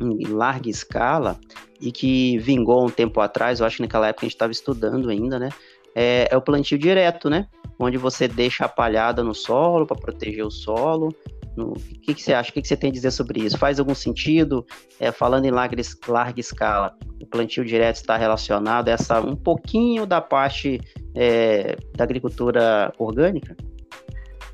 em 0.00 0.26
larga 0.28 0.68
escala 0.68 1.38
e 1.80 1.90
que 1.92 2.38
vingou 2.38 2.86
um 2.86 2.90
tempo 2.90 3.20
atrás, 3.20 3.60
eu 3.60 3.66
acho 3.66 3.76
que 3.76 3.82
naquela 3.82 4.08
época 4.08 4.24
a 4.24 4.28
gente 4.28 4.34
estava 4.34 4.52
estudando 4.52 5.08
ainda, 5.08 5.38
né? 5.38 5.50
É, 5.94 6.28
é, 6.30 6.36
o 6.36 6.42
plantio 6.42 6.78
direto, 6.78 7.28
né? 7.28 7.46
Onde 7.78 7.96
você 7.96 8.28
deixa 8.28 8.64
a 8.64 8.68
palhada 8.68 9.24
no 9.24 9.34
solo 9.34 9.86
para 9.86 9.96
proteger 9.96 10.44
o 10.44 10.50
solo. 10.50 11.14
O 11.56 11.74
que, 11.74 12.14
que 12.14 12.22
você 12.22 12.32
acha? 12.32 12.50
O 12.50 12.52
que, 12.52 12.62
que 12.62 12.68
você 12.68 12.76
tem 12.76 12.90
a 12.90 12.92
dizer 12.92 13.10
sobre 13.10 13.40
isso? 13.40 13.58
Faz 13.58 13.78
algum 13.80 13.94
sentido? 13.94 14.64
É, 14.98 15.10
falando 15.10 15.46
em 15.46 15.50
larga, 15.50 15.76
larga 16.06 16.40
escala, 16.40 16.96
o 17.20 17.26
plantio 17.26 17.64
direto 17.64 17.96
está 17.96 18.16
relacionado 18.16 18.88
a 18.88 18.92
essa 18.92 19.20
um 19.20 19.36
pouquinho 19.36 20.06
da 20.06 20.20
parte 20.20 20.80
é, 21.14 21.76
da 21.96 22.04
agricultura 22.04 22.92
orgânica? 22.98 23.56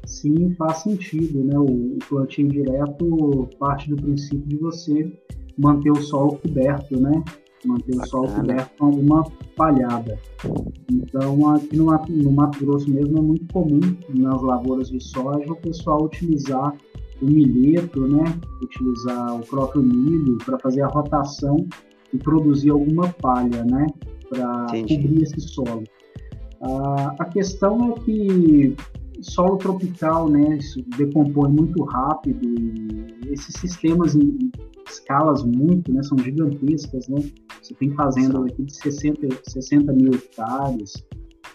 Sim, 0.07 0.55
faz 0.55 0.79
sentido, 0.79 1.45
né? 1.45 1.59
O 1.59 1.99
plantio 2.09 2.49
direto 2.49 3.49
parte 3.59 3.91
do 3.91 3.97
princípio 3.97 4.47
de 4.47 4.57
você 4.57 5.13
manter 5.59 5.91
o 5.91 5.97
solo 5.97 6.39
coberto, 6.39 6.99
né? 6.99 7.23
Manter 7.67 7.97
o 7.97 8.07
solo 8.07 8.29
coberto 8.29 8.71
com 8.79 8.87
alguma 8.87 9.25
palhada. 9.57 10.19
Então, 10.91 11.51
aqui 11.51 11.77
no, 11.77 11.87
no 12.23 12.33
Mato 12.33 12.65
Grosso 12.65 12.89
mesmo 12.91 13.19
é 13.19 13.21
muito 13.21 13.53
comum, 13.53 13.81
nas 14.15 14.43
lavouras 14.43 14.89
de 14.91 15.03
soja, 15.03 15.53
o 15.53 15.57
pessoal 15.57 16.05
utilizar 16.05 16.75
o 17.21 17.27
milheto, 17.27 18.07
né? 18.07 18.25
Utilizar 18.63 19.37
o 19.37 19.41
próprio 19.41 19.83
milho 19.83 20.39
para 20.45 20.59
fazer 20.59 20.83
a 20.83 20.89
rotação 20.89 21.67
e 22.13 22.19
produzir 22.19 22.71
alguma 22.71 23.09
palha, 23.09 23.65
né? 23.65 23.87
Para 24.29 24.67
cobrir 24.67 25.23
esse 25.23 25.41
solo. 25.41 25.85
Ah, 26.63 27.15
a 27.19 27.25
questão 27.25 27.93
é 27.93 28.01
que 28.01 28.77
solo 29.21 29.57
tropical, 29.57 30.29
né? 30.29 30.57
Isso 30.59 30.83
decompõe 30.97 31.51
muito 31.51 31.83
rápido 31.85 32.47
e 32.47 33.33
esses 33.33 33.55
sistemas 33.61 34.15
em 34.15 34.51
escalas 34.89 35.43
muito, 35.43 35.93
né? 35.93 36.03
São 36.03 36.19
gigantescas, 36.19 37.09
né? 37.09 37.19
Você 37.67 37.75
tem 37.75 37.91
fazenda 37.91 38.39
aqui 38.47 38.63
de 38.63 38.77
60, 38.77 39.29
60 39.43 39.93
mil 39.93 40.15
hectares, 40.15 40.93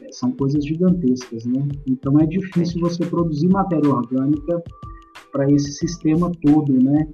é, 0.01 0.12
são 0.12 0.32
coisas 0.34 0.65
gigantescas, 0.65 1.46
né? 1.46 1.65
Então 1.88 2.20
é 2.20 2.25
difícil 2.25 2.82
você 2.82 3.06
produzir 3.06 3.48
matéria 3.48 3.89
orgânica 3.89 4.62
para 5.32 5.50
esse 5.50 5.72
sistema 5.72 6.30
todo, 6.41 6.74
né? 6.74 7.08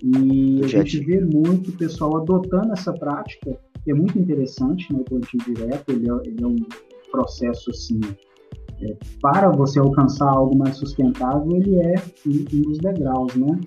E 0.00 0.60
a 0.62 0.68
gente 0.68 1.00
vê 1.00 1.20
muito 1.20 1.70
o 1.70 1.76
pessoal 1.76 2.18
adotando 2.18 2.72
essa 2.72 2.92
prática, 2.92 3.58
que 3.82 3.90
é 3.90 3.94
muito 3.94 4.16
interessante, 4.16 4.92
né? 4.92 5.00
O 5.00 5.04
plantio 5.04 5.40
direto, 5.40 5.90
ele 5.90 6.08
é, 6.08 6.28
ele 6.28 6.44
é 6.44 6.46
um 6.46 6.56
processo 7.10 7.70
assim 7.70 7.98
é, 8.80 8.96
para 9.20 9.50
você 9.50 9.80
alcançar 9.80 10.28
algo 10.28 10.56
mais 10.56 10.76
sustentável, 10.76 11.50
ele 11.56 11.80
é 11.80 11.94
um, 12.24 12.62
dos 12.62 12.78
degraus, 12.78 13.34
né? 13.34 13.58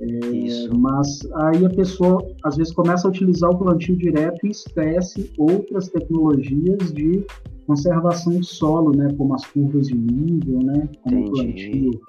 É, 0.00 0.68
mas 0.76 1.20
aí 1.34 1.66
a 1.66 1.70
pessoa 1.70 2.24
às 2.44 2.56
vezes 2.56 2.72
começa 2.72 3.08
a 3.08 3.10
utilizar 3.10 3.50
o 3.50 3.58
plantio 3.58 3.96
direto 3.96 4.46
e 4.46 4.50
esquece 4.50 5.30
outras 5.36 5.88
tecnologias 5.88 6.92
de 6.92 7.24
conservação 7.66 8.38
de 8.38 8.46
solo, 8.46 8.96
né, 8.96 9.12
como 9.18 9.34
as 9.34 9.44
curvas 9.46 9.88
de 9.88 9.96
nível, 9.96 10.60
né, 10.60 10.88
como 11.02 11.26
o 11.26 11.32
plantio 11.32 12.00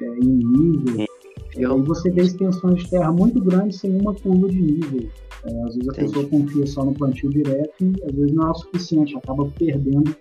é, 0.00 0.18
em 0.18 0.36
nível. 0.36 1.06
E 1.56 1.64
aí 1.64 1.82
você 1.82 2.10
vê 2.10 2.22
extensões 2.22 2.84
de 2.84 2.90
terra 2.90 3.10
muito 3.10 3.40
grandes 3.40 3.80
sem 3.80 3.98
uma 3.98 4.14
curva 4.14 4.48
de 4.48 4.60
nível. 4.60 5.08
É, 5.44 5.62
às 5.62 5.74
vezes 5.74 5.88
a 5.88 5.92
Entendi. 5.92 6.12
pessoa 6.12 6.28
confia 6.28 6.66
só 6.66 6.84
no 6.84 6.92
plantio 6.92 7.30
direto 7.30 7.72
e 7.80 7.92
às 8.04 8.12
vezes 8.14 8.32
não 8.32 8.48
é 8.48 8.50
o 8.50 8.54
suficiente, 8.54 9.16
acaba 9.16 9.46
perdendo 9.58 10.14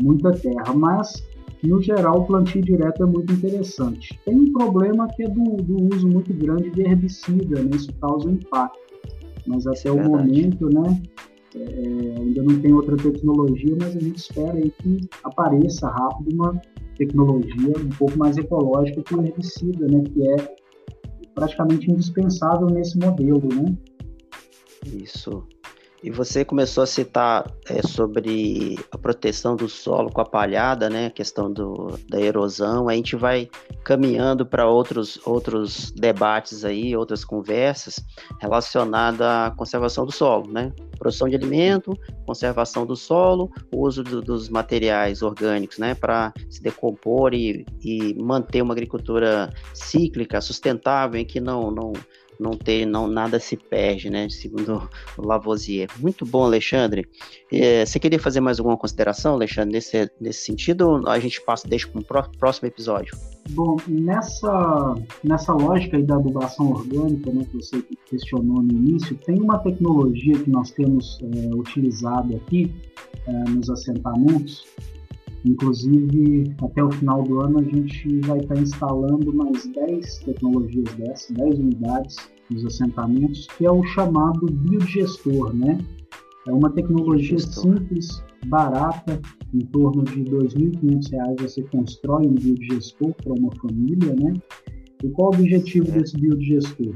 muita 0.00 0.32
terra. 0.32 0.72
Mas, 0.74 1.26
no 1.62 1.82
geral, 1.82 2.20
o 2.20 2.26
plantio 2.26 2.62
direto 2.62 3.02
é 3.02 3.06
muito 3.06 3.32
interessante. 3.32 4.18
Tem 4.24 4.34
um 4.34 4.52
problema 4.52 5.08
que 5.08 5.24
é 5.24 5.28
do, 5.28 5.56
do 5.56 5.94
uso 5.94 6.06
muito 6.08 6.32
grande 6.34 6.70
de 6.70 6.82
herbicida, 6.82 7.62
né? 7.62 7.70
isso 7.74 7.92
causa 8.00 8.30
impacto. 8.30 8.78
Mas 9.46 9.66
até 9.66 9.88
é 9.88 9.92
o 9.92 10.02
momento, 10.02 10.68
né, 10.68 11.00
é, 11.54 12.20
ainda 12.20 12.42
não 12.42 12.60
tem 12.60 12.74
outra 12.74 12.96
tecnologia, 12.96 13.76
mas 13.80 13.96
a 13.96 14.00
gente 14.00 14.16
espera 14.16 14.54
aí 14.54 14.70
que 14.82 15.08
apareça 15.22 15.88
rápido 15.88 16.34
uma 16.34 16.60
tecnologia 16.96 17.72
um 17.78 17.88
pouco 17.90 18.18
mais 18.18 18.36
ecológica 18.36 19.02
que 19.02 19.14
o 19.14 19.22
herbicida, 19.22 19.86
né, 19.86 20.02
que 20.02 20.28
é 20.28 20.56
praticamente 21.34 21.90
indispensável 21.90 22.66
nesse 22.66 22.98
modelo, 22.98 23.48
né? 23.54 23.76
Isso. 24.86 25.44
E 26.02 26.10
você 26.10 26.44
começou 26.44 26.82
a 26.82 26.86
citar 26.86 27.50
é, 27.68 27.82
sobre 27.82 28.78
a 28.92 28.98
proteção 28.98 29.56
do 29.56 29.68
solo 29.68 30.10
com 30.10 30.20
a 30.20 30.24
palhada, 30.24 30.90
né? 30.90 31.06
A 31.06 31.10
questão 31.10 31.50
do, 31.50 31.98
da 32.08 32.20
erosão. 32.20 32.88
A 32.88 32.94
gente 32.94 33.16
vai 33.16 33.48
caminhando 33.82 34.44
para 34.44 34.68
outros, 34.68 35.18
outros 35.26 35.90
debates 35.90 36.64
aí, 36.64 36.96
outras 36.96 37.24
conversas 37.24 37.96
relacionadas 38.40 39.20
à 39.20 39.54
conservação 39.56 40.04
do 40.04 40.12
solo, 40.12 40.52
né? 40.52 40.70
Produção 40.98 41.28
de 41.28 41.34
alimento, 41.34 41.98
conservação 42.26 42.84
do 42.84 42.94
solo, 42.94 43.50
uso 43.72 44.02
do, 44.02 44.20
dos 44.20 44.48
materiais 44.48 45.22
orgânicos, 45.22 45.78
né? 45.78 45.94
Para 45.94 46.32
se 46.50 46.62
decompor 46.62 47.32
e, 47.32 47.64
e 47.82 48.14
manter 48.22 48.60
uma 48.60 48.74
agricultura 48.74 49.52
cíclica, 49.72 50.40
sustentável, 50.40 51.20
em 51.20 51.24
que 51.24 51.40
não, 51.40 51.70
não 51.70 51.92
não 52.38 52.52
ter, 52.52 52.86
não, 52.86 53.06
nada 53.06 53.38
se 53.38 53.56
perde, 53.56 54.10
né? 54.10 54.28
Segundo 54.28 54.88
o 55.16 55.26
Lavoisier. 55.26 55.88
Muito 55.98 56.24
bom, 56.24 56.44
Alexandre. 56.44 57.06
É, 57.52 57.84
você 57.84 57.98
queria 57.98 58.18
fazer 58.18 58.40
mais 58.40 58.58
alguma 58.58 58.76
consideração, 58.76 59.34
Alexandre, 59.34 59.72
nesse, 59.72 60.10
nesse 60.20 60.44
sentido, 60.44 60.88
ou 60.88 61.08
a 61.08 61.18
gente 61.18 61.40
passa, 61.40 61.68
deixa 61.68 61.88
para 61.88 62.20
um 62.20 62.38
próximo 62.38 62.68
episódio? 62.68 63.16
Bom, 63.50 63.76
nessa, 63.86 64.94
nessa 65.22 65.52
lógica 65.52 65.96
aí 65.96 66.02
da 66.02 66.16
adubação 66.16 66.72
orgânica, 66.72 67.30
né, 67.30 67.46
que 67.50 67.56
você 67.56 67.82
questionou 68.06 68.62
no 68.62 68.72
início, 68.72 69.16
tem 69.24 69.40
uma 69.40 69.58
tecnologia 69.58 70.36
que 70.38 70.50
nós 70.50 70.70
temos 70.72 71.20
é, 71.22 71.54
utilizado 71.54 72.36
aqui 72.36 72.72
é, 73.26 73.32
nos 73.50 73.70
assentamentos, 73.70 74.64
Inclusive, 75.46 76.54
até 76.60 76.82
o 76.82 76.90
final 76.90 77.22
do 77.22 77.40
ano, 77.40 77.60
a 77.60 77.62
gente 77.62 78.20
vai 78.26 78.38
estar 78.38 78.58
instalando 78.58 79.32
mais 79.32 79.66
10 79.68 80.18
tecnologias 80.18 80.92
dessas, 80.94 81.36
10 81.36 81.58
unidades 81.60 82.16
nos 82.50 82.64
assentamentos, 82.66 83.46
que 83.56 83.64
é 83.64 83.70
o 83.70 83.84
chamado 83.84 84.46
biodigestor, 84.46 85.54
né? 85.54 85.78
É 86.48 86.52
uma 86.52 86.70
tecnologia 86.70 87.38
simples, 87.38 88.22
barata, 88.46 89.20
em 89.54 89.60
torno 89.66 90.02
de 90.04 90.22
R$ 90.22 90.30
2.500 90.30 91.40
você 91.40 91.62
constrói 91.62 92.26
um 92.26 92.34
biodigestor 92.34 93.14
para 93.14 93.32
uma 93.32 93.50
família, 93.56 94.14
né? 94.16 94.34
E 95.02 95.08
qual 95.10 95.30
o 95.30 95.34
objetivo 95.36 95.90
desse 95.92 96.16
biodigestor? 96.16 96.94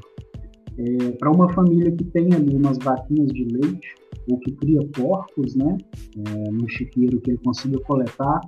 É, 0.77 1.11
para 1.13 1.31
uma 1.31 1.53
família 1.53 1.93
que 1.93 2.05
tem 2.05 2.33
ali 2.33 2.57
umas 2.57 2.79
vaquinhas 2.79 3.33
de 3.33 3.45
leite, 3.45 3.95
ou 4.29 4.39
que 4.39 4.53
cria 4.53 4.81
porcos, 4.95 5.55
né, 5.55 5.77
é, 6.17 6.51
no 6.51 6.69
chiqueiro 6.69 7.21
que 7.21 7.31
ele 7.31 7.39
consiga 7.39 7.79
coletar 7.81 8.41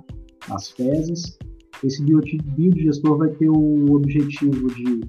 as 0.49 0.69
fezes. 0.71 1.37
Esse 1.83 2.03
biodigestor 2.03 3.17
vai 3.17 3.29
ter 3.29 3.49
o 3.49 3.93
objetivo 3.93 4.67
de 4.73 5.01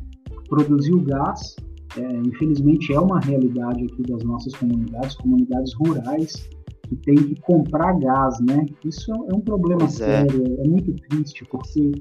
produzir 0.49 0.93
o 0.93 1.01
gás. 1.01 1.57
É, 1.97 2.17
infelizmente 2.27 2.93
é 2.93 2.99
uma 2.99 3.21
realidade 3.21 3.85
aqui 3.85 4.03
das 4.03 4.25
nossas 4.25 4.53
comunidades, 4.55 5.15
comunidades 5.17 5.73
rurais 5.75 6.49
que 6.89 6.97
tem 6.97 7.15
que 7.15 7.41
comprar 7.43 7.99
gás, 7.99 8.41
né? 8.41 8.67
Isso 8.85 9.13
é 9.13 9.35
um 9.35 9.41
problema 9.41 9.81
pois 9.81 10.01
é. 10.01 10.27
sério, 10.27 10.45
é. 10.59 10.67
é 10.67 10.69
muito 10.69 10.93
triste 11.09 11.45
porque 11.51 11.93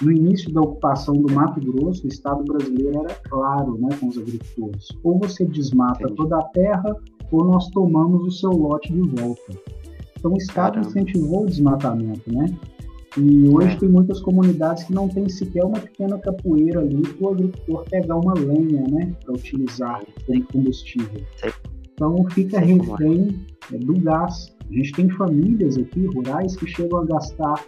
no 0.00 0.12
início 0.12 0.52
da 0.52 0.60
ocupação 0.60 1.14
do 1.14 1.32
Mato 1.32 1.60
Grosso, 1.60 2.04
o 2.04 2.08
Estado 2.08 2.44
brasileiro 2.44 3.00
era 3.00 3.14
claro 3.28 3.78
né, 3.78 3.88
com 3.98 4.08
os 4.08 4.16
agricultores. 4.18 4.88
Ou 5.02 5.18
você 5.18 5.44
desmata 5.44 6.04
Entendi. 6.04 6.14
toda 6.14 6.38
a 6.38 6.42
terra, 6.50 6.96
ou 7.30 7.44
nós 7.44 7.68
tomamos 7.68 8.26
o 8.26 8.30
seu 8.30 8.50
lote 8.50 8.92
de 8.92 9.00
volta. 9.00 9.52
Então 10.18 10.32
o 10.32 10.36
Estado 10.36 10.74
Caramba. 10.74 10.88
incentivou 10.88 11.42
o 11.42 11.46
desmatamento, 11.46 12.32
né? 12.32 12.46
E 13.16 13.48
hoje 13.48 13.74
é. 13.74 13.76
tem 13.76 13.88
muitas 13.88 14.20
comunidades 14.20 14.84
que 14.84 14.92
não 14.92 15.08
tem 15.08 15.28
sequer 15.28 15.64
uma 15.64 15.80
pequena 15.80 16.18
capoeira 16.18 16.80
ali 16.80 17.02
para 17.02 17.26
o 17.26 17.30
agricultor 17.32 17.84
pegar 17.90 18.16
uma 18.16 18.34
lenha, 18.34 18.84
né, 18.88 19.12
para 19.24 19.34
utilizar 19.34 20.04
como 20.26 20.44
combustível. 20.44 21.22
Então 21.94 22.24
fica 22.30 22.60
refém 22.60 23.46
é, 23.72 23.78
do 23.78 23.94
gás. 24.00 24.54
A 24.70 24.72
gente 24.72 24.92
tem 24.92 25.10
famílias 25.10 25.78
aqui 25.78 26.06
rurais 26.06 26.54
que 26.54 26.66
chegam 26.66 27.00
a 27.00 27.04
gastar 27.06 27.64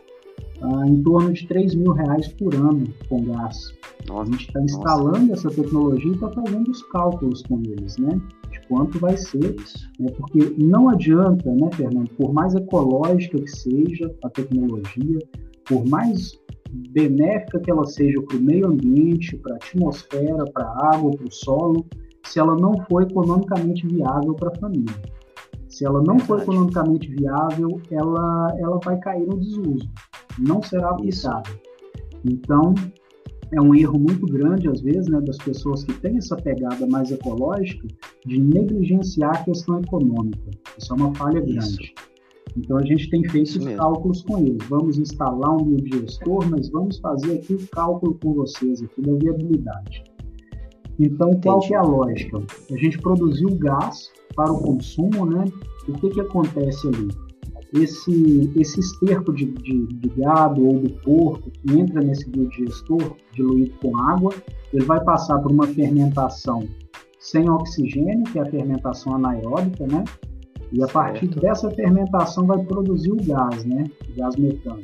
ah, 0.63 0.87
em 0.87 1.03
torno 1.03 1.33
de 1.33 1.47
3 1.47 1.75
mil 1.75 1.93
reais 1.93 2.29
por 2.29 2.55
ano 2.55 2.85
com 3.09 3.25
gás. 3.25 3.73
Nossa, 4.07 4.23
a 4.23 4.25
gente 4.33 4.47
está 4.47 4.61
instalando 4.61 5.27
nossa. 5.27 5.49
essa 5.49 5.63
tecnologia 5.63 6.11
e 6.11 6.15
está 6.15 6.29
fazendo 6.31 6.71
os 6.71 6.83
cálculos 6.85 7.43
com 7.43 7.63
eles, 7.65 7.97
né? 7.97 8.21
De 8.51 8.61
quanto 8.69 8.99
vai 8.99 9.17
ser. 9.17 9.57
Né? 9.99 10.11
Porque 10.17 10.55
não 10.59 10.91
adianta, 10.91 11.51
né, 11.51 11.71
Fernando, 11.73 12.11
por 12.11 12.33
mais 12.33 12.55
ecológica 12.55 13.39
que 13.39 13.51
seja 13.51 14.15
a 14.23 14.29
tecnologia, 14.29 15.19
por 15.67 15.87
mais 15.89 16.39
benéfica 16.91 17.59
que 17.61 17.71
ela 17.71 17.85
seja 17.87 18.21
para 18.23 18.37
o 18.37 18.41
meio 18.41 18.69
ambiente, 18.69 19.37
para 19.39 19.55
a 19.55 19.57
atmosfera, 19.57 20.45
para 20.53 20.65
a 20.65 20.95
água, 20.95 21.11
para 21.13 21.27
o 21.27 21.33
solo, 21.33 21.87
se 22.25 22.39
ela 22.39 22.55
não 22.55 22.75
for 22.89 23.03
economicamente 23.03 23.87
viável 23.87 24.35
para 24.35 24.51
a 24.51 24.61
família. 24.61 24.95
Se 25.69 25.87
ela 25.87 26.03
não 26.03 26.19
for 26.19 26.43
economicamente 26.43 27.09
viável, 27.09 27.81
ela, 27.91 28.55
ela 28.59 28.79
vai 28.85 28.99
cair 28.99 29.27
no 29.27 29.39
desuso 29.39 29.89
não 30.41 30.63
será 30.63 30.91
aplicável. 30.91 31.55
Então, 32.25 32.75
é 33.53 33.61
um 33.61 33.75
erro 33.75 33.99
muito 33.99 34.27
grande, 34.27 34.69
às 34.69 34.81
vezes, 34.81 35.09
né, 35.09 35.21
das 35.21 35.39
pessoas 35.39 35.83
que 35.83 35.93
têm 35.95 36.17
essa 36.19 36.37
pegada 36.37 36.87
mais 36.87 37.11
ecológica 37.11 37.87
de 38.25 38.39
negligenciar 38.39 39.37
a 39.37 39.45
questão 39.45 39.81
econômica. 39.81 40.51
Isso 40.79 40.93
é 40.93 40.97
uma 40.97 41.15
falha 41.15 41.39
Isso. 41.39 41.77
grande. 41.77 41.95
Então, 42.57 42.77
a 42.79 42.85
gente 42.85 43.09
tem 43.11 43.29
feito 43.29 43.59
os 43.59 43.65
cálculos 43.77 44.23
com 44.23 44.39
eles. 44.39 44.65
Vamos 44.69 44.99
instalar 44.99 45.57
um 45.57 45.65
biodigestor, 45.65 46.49
mas 46.51 46.69
vamos 46.71 46.99
fazer 46.99 47.39
aqui 47.39 47.55
o 47.55 47.69
cálculo 47.69 48.19
com 48.21 48.35
vocês 48.35 48.83
aqui 48.83 49.01
da 49.03 49.15
viabilidade. 49.15 50.03
Então, 50.99 51.31
Entendi. 51.31 51.43
qual 51.43 51.61
que 51.61 51.75
é 51.75 51.77
a 51.77 51.83
lógica? 51.83 52.43
A 52.71 52.77
gente 52.77 52.99
produziu 52.99 53.49
gás 53.57 54.11
para 54.35 54.53
o 54.53 54.61
consumo, 54.61 55.27
né? 55.27 55.45
O 55.89 55.93
que, 55.93 56.11
que 56.11 56.21
acontece 56.21 56.89
ali? 56.89 57.09
Esse, 57.73 58.53
esse 58.57 58.81
esterco 58.81 59.33
de, 59.33 59.47
de, 59.47 59.87
de, 59.87 60.09
gado 60.21 60.67
ou 60.67 60.81
do 60.81 60.91
porco 61.03 61.51
que 61.51 61.79
entra 61.79 62.01
nesse 62.01 62.29
biodigestor 62.29 63.17
diluído 63.33 63.73
com 63.81 63.97
água, 63.97 64.33
ele 64.73 64.85
vai 64.85 65.03
passar 65.05 65.39
por 65.39 65.53
uma 65.53 65.67
fermentação 65.67 66.67
sem 67.19 67.49
oxigênio, 67.49 68.25
que 68.25 68.39
é 68.39 68.43
a 68.43 68.47
fermentação 68.47 69.15
anaeróbica, 69.15 69.87
né? 69.87 70.05
E 70.73 70.83
a 70.83 70.89
partir 70.89 71.27
certo. 71.27 71.41
dessa 71.41 71.71
fermentação 71.71 72.47
vai 72.47 72.63
produzir 72.65 73.13
o 73.13 73.17
gás, 73.17 73.65
né? 73.65 73.85
O 74.09 74.17
gás 74.17 74.37
metano, 74.37 74.81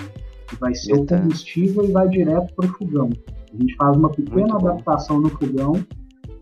que 0.49 0.57
vai 0.61 0.75
ser 0.75 0.92
metano. 0.92 1.20
o 1.20 1.22
combustível 1.25 1.85
e 1.85 1.92
vai 1.92 2.09
direto 2.09 2.55
para 2.55 2.66
o 2.66 2.72
fogão. 2.75 3.11
A 3.53 3.57
gente 3.57 3.75
faz 3.77 3.96
uma 3.96 4.11
pequena 4.11 4.53
Muito 4.53 4.68
adaptação 4.68 5.16
bom. 5.16 5.22
no 5.22 5.31
fogão 5.31 5.72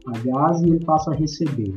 a 0.06 0.18
gás 0.18 0.62
e 0.62 0.66
ele 0.66 0.84
passa 0.84 1.10
a 1.10 1.14
receber. 1.14 1.74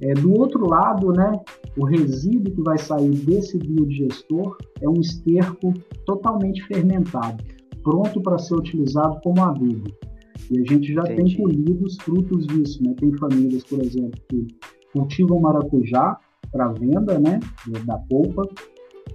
É, 0.00 0.14
do 0.14 0.38
outro 0.38 0.68
lado, 0.68 1.12
né, 1.12 1.40
o 1.76 1.84
resíduo 1.84 2.54
que 2.54 2.62
vai 2.62 2.78
sair 2.78 3.10
desse 3.10 3.58
biodigestor 3.58 4.56
é 4.80 4.88
um 4.88 5.00
esterco 5.00 5.72
totalmente 6.04 6.62
fermentado, 6.66 7.42
pronto 7.82 8.20
para 8.20 8.38
ser 8.38 8.54
utilizado 8.54 9.20
como 9.22 9.42
adubo. 9.42 9.90
E 10.50 10.58
a 10.58 10.64
gente 10.64 10.92
já 10.92 11.02
Entendi. 11.02 11.36
tem 11.36 11.44
colhido 11.44 11.84
os 11.84 11.96
frutos 12.02 12.46
disso, 12.46 12.82
né? 12.82 12.94
Tem 12.98 13.12
famílias, 13.16 13.64
por 13.64 13.80
exemplo, 13.80 14.20
que 14.28 14.46
cultivam 14.92 15.40
maracujá 15.40 16.18
para 16.50 16.72
venda, 16.72 17.18
né, 17.18 17.40
da 17.86 17.96
polpa, 18.10 18.46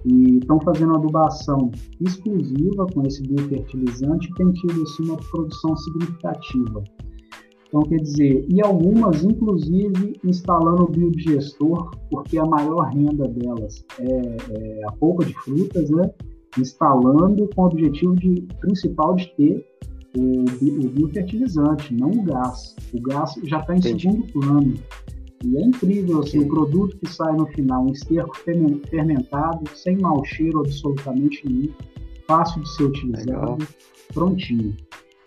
e 0.04 0.38
estão 0.38 0.60
fazendo 0.60 0.96
adubação 0.96 1.70
exclusiva 2.00 2.86
com 2.92 3.06
esse 3.06 3.22
biofertilizante 3.22 4.28
e 4.28 4.34
tem 4.34 4.52
tido 4.52 4.82
assim, 4.82 5.04
uma 5.04 5.16
produção 5.16 5.76
significativa. 5.76 6.82
Então, 7.68 7.82
quer 7.82 7.98
dizer, 7.98 8.46
e 8.48 8.62
algumas, 8.62 9.22
inclusive, 9.22 10.18
instalando 10.24 10.84
o 10.84 10.90
biodigestor, 10.90 11.90
porque 12.10 12.38
a 12.38 12.46
maior 12.46 12.88
renda 12.88 13.28
delas 13.28 13.84
é, 14.00 14.36
é 14.50 14.84
a 14.86 14.92
polpa 14.92 15.24
de 15.24 15.34
frutas, 15.34 15.90
né? 15.90 16.10
Instalando 16.58 17.48
com 17.54 17.62
o 17.62 17.66
objetivo 17.66 18.14
de, 18.16 18.46
principal 18.60 19.14
de 19.16 19.30
ter 19.36 19.66
o, 20.16 20.44
o 20.44 20.88
biofertilizante, 20.88 21.92
não 21.94 22.10
o 22.10 22.22
gás. 22.22 22.74
O 22.94 23.00
gás 23.02 23.34
já 23.44 23.60
está 23.60 23.74
em 23.74 23.78
Entendi. 23.78 24.10
segundo 24.10 24.32
plano. 24.32 24.74
E 25.44 25.56
é 25.56 25.60
incrível 25.60 26.20
assim, 26.20 26.40
o 26.40 26.48
produto 26.48 26.96
que 26.98 27.06
sai 27.06 27.36
no 27.36 27.46
final, 27.48 27.84
um 27.84 27.92
esterco 27.92 28.36
fermentado, 28.88 29.68
sem 29.74 29.98
mau 29.98 30.24
cheiro 30.24 30.60
absolutamente 30.60 31.46
nenhum, 31.46 31.72
fácil 32.26 32.62
de 32.62 32.74
ser 32.74 32.84
utilizado, 32.84 33.30
Legal. 33.30 33.58
prontinho. 34.12 34.74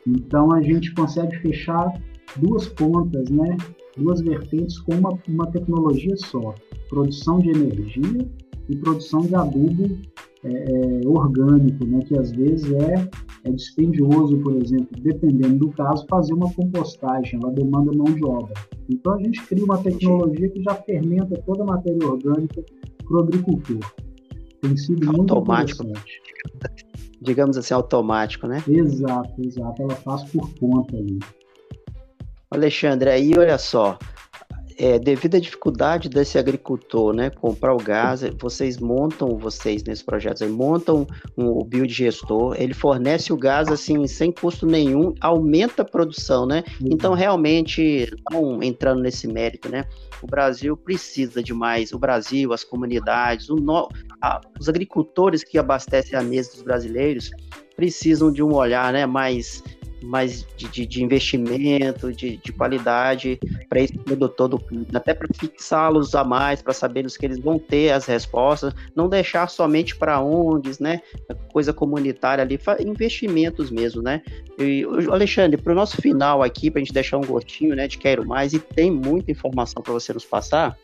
Então 0.06 0.51
a 0.51 0.62
gente 0.62 0.93
consegue 0.95 1.38
fechar 1.38 1.93
duas 2.38 2.67
pontas, 2.70 3.30
né? 3.30 3.58
duas 3.98 4.22
vertentes 4.22 4.80
com 4.80 4.96
uma, 4.96 5.17
uma 5.28 5.48
tecnologia 5.48 6.15
só: 6.17 6.54
produção 6.89 7.39
de 7.39 7.50
energia 7.50 8.28
e 8.70 8.76
produção 8.78 9.22
de 9.22 9.36
adubo 9.36 9.98
é, 10.44 10.50
é, 10.50 11.08
orgânico, 11.08 11.86
né? 11.86 12.00
que 12.08 12.17
às 12.17 12.32
vezes 12.32 12.72
é, 12.72 13.10
é 13.44 13.52
dispendioso, 13.52 14.38
por 14.39 14.56
exemplo, 14.56 14.89
dependendo 15.02 15.67
do 15.67 15.72
caso, 15.72 16.06
fazer 16.10 16.34
uma 16.34 16.52
compostagem, 16.54 17.39
ela 17.41 17.52
demanda 17.52 17.91
mão 17.96 18.13
de 18.13 18.24
obra. 18.26 18.54
Então 18.89 19.13
a 19.13 19.24
gente 19.24 19.41
cria 19.46 19.63
uma 19.63 19.78
tecnologia 19.78 20.50
que 20.50 20.62
já 20.63 20.76
fermenta 20.76 21.41
toda 21.46 21.63
a 21.63 21.65
matéria 21.65 22.08
orgânica 22.08 22.63
para 23.04 23.17
o 23.17 23.20
agricultor. 23.22 23.80
Tem 24.62 24.78
sido 24.78 25.06
muito 25.08 25.34
automático. 25.34 25.84
Digamos 27.20 27.58
assim, 27.58 27.74
automático, 27.74 28.48
né? 28.48 28.63
Exato, 28.67 29.41
exato. 29.44 29.82
Ela 29.82 29.96
faz 29.96 30.24
por 30.26 30.52
conta 30.56 30.98
ali. 30.98 31.20
Alexandre, 32.51 33.09
aí 33.09 33.31
olha 33.37 33.57
só, 33.57 33.97
é, 34.77 34.99
devido 34.99 35.35
à 35.35 35.39
dificuldade 35.39 36.09
desse 36.09 36.37
agricultor, 36.37 37.13
né, 37.13 37.29
comprar 37.29 37.73
o 37.73 37.77
gás, 37.77 38.23
vocês 38.39 38.77
montam, 38.77 39.37
vocês 39.37 39.83
nesse 39.83 40.03
projeto, 40.03 40.45
montam 40.49 41.07
um, 41.37 41.45
o 41.45 41.63
biodigestor, 41.63 42.55
ele 42.59 42.73
fornece 42.73 43.31
o 43.31 43.37
gás 43.37 43.69
assim 43.69 44.05
sem 44.07 44.31
custo 44.31 44.65
nenhum, 44.65 45.13
aumenta 45.21 45.83
a 45.83 45.85
produção, 45.85 46.45
né? 46.45 46.63
Então 46.83 47.13
realmente, 47.13 48.11
não 48.31 48.61
entrando 48.61 49.01
nesse 49.01 49.27
mérito, 49.27 49.69
né? 49.69 49.85
O 50.21 50.27
Brasil 50.27 50.75
precisa 50.75 51.41
de 51.43 51.53
mais, 51.53 51.93
o 51.93 51.99
Brasil, 51.99 52.51
as 52.51 52.63
comunidades, 52.63 53.47
no, 53.49 53.87
a, 54.21 54.41
os 54.59 54.67
agricultores 54.67 55.43
que 55.43 55.57
abastecem 55.57 56.17
a 56.17 56.23
mesa 56.23 56.51
dos 56.51 56.63
brasileiros 56.63 57.31
precisam 57.75 58.31
de 58.31 58.43
um 58.43 58.53
olhar, 58.53 58.91
né, 58.91 59.05
mais 59.05 59.63
mais 60.03 60.45
de, 60.55 60.67
de, 60.67 60.85
de 60.85 61.03
investimento, 61.03 62.11
de, 62.11 62.37
de 62.37 62.51
qualidade 62.51 63.39
para 63.69 63.81
esse 63.81 63.97
produtor 63.97 64.47
do 64.47 64.61
até 64.93 65.13
para 65.13 65.27
fixá-los 65.33 66.15
a 66.15 66.23
mais, 66.23 66.61
para 66.61 66.73
sabermos 66.73 67.17
que 67.17 67.25
eles 67.25 67.39
vão 67.39 67.59
ter 67.59 67.91
as 67.91 68.05
respostas, 68.05 68.73
não 68.95 69.09
deixar 69.09 69.49
somente 69.49 69.95
para 69.95 70.19
onde, 70.19 70.71
né? 70.81 71.01
Coisa 71.51 71.73
comunitária 71.73 72.43
ali, 72.43 72.59
investimentos 72.85 73.71
mesmo, 73.71 74.01
né? 74.01 74.21
E, 74.57 74.83
Alexandre, 75.09 75.61
para 75.61 75.73
o 75.73 75.75
nosso 75.75 75.97
final 76.01 76.43
aqui, 76.43 76.69
para 76.69 76.79
a 76.79 76.83
gente 76.83 76.93
deixar 76.93 77.17
um 77.17 77.25
gostinho, 77.25 77.75
né, 77.75 77.87
de 77.87 77.97
quero 77.97 78.25
mais, 78.25 78.53
e 78.53 78.59
tem 78.59 78.91
muita 78.91 79.31
informação 79.31 79.81
para 79.81 79.93
você 79.93 80.13
nos 80.13 80.25
passar. 80.25 80.77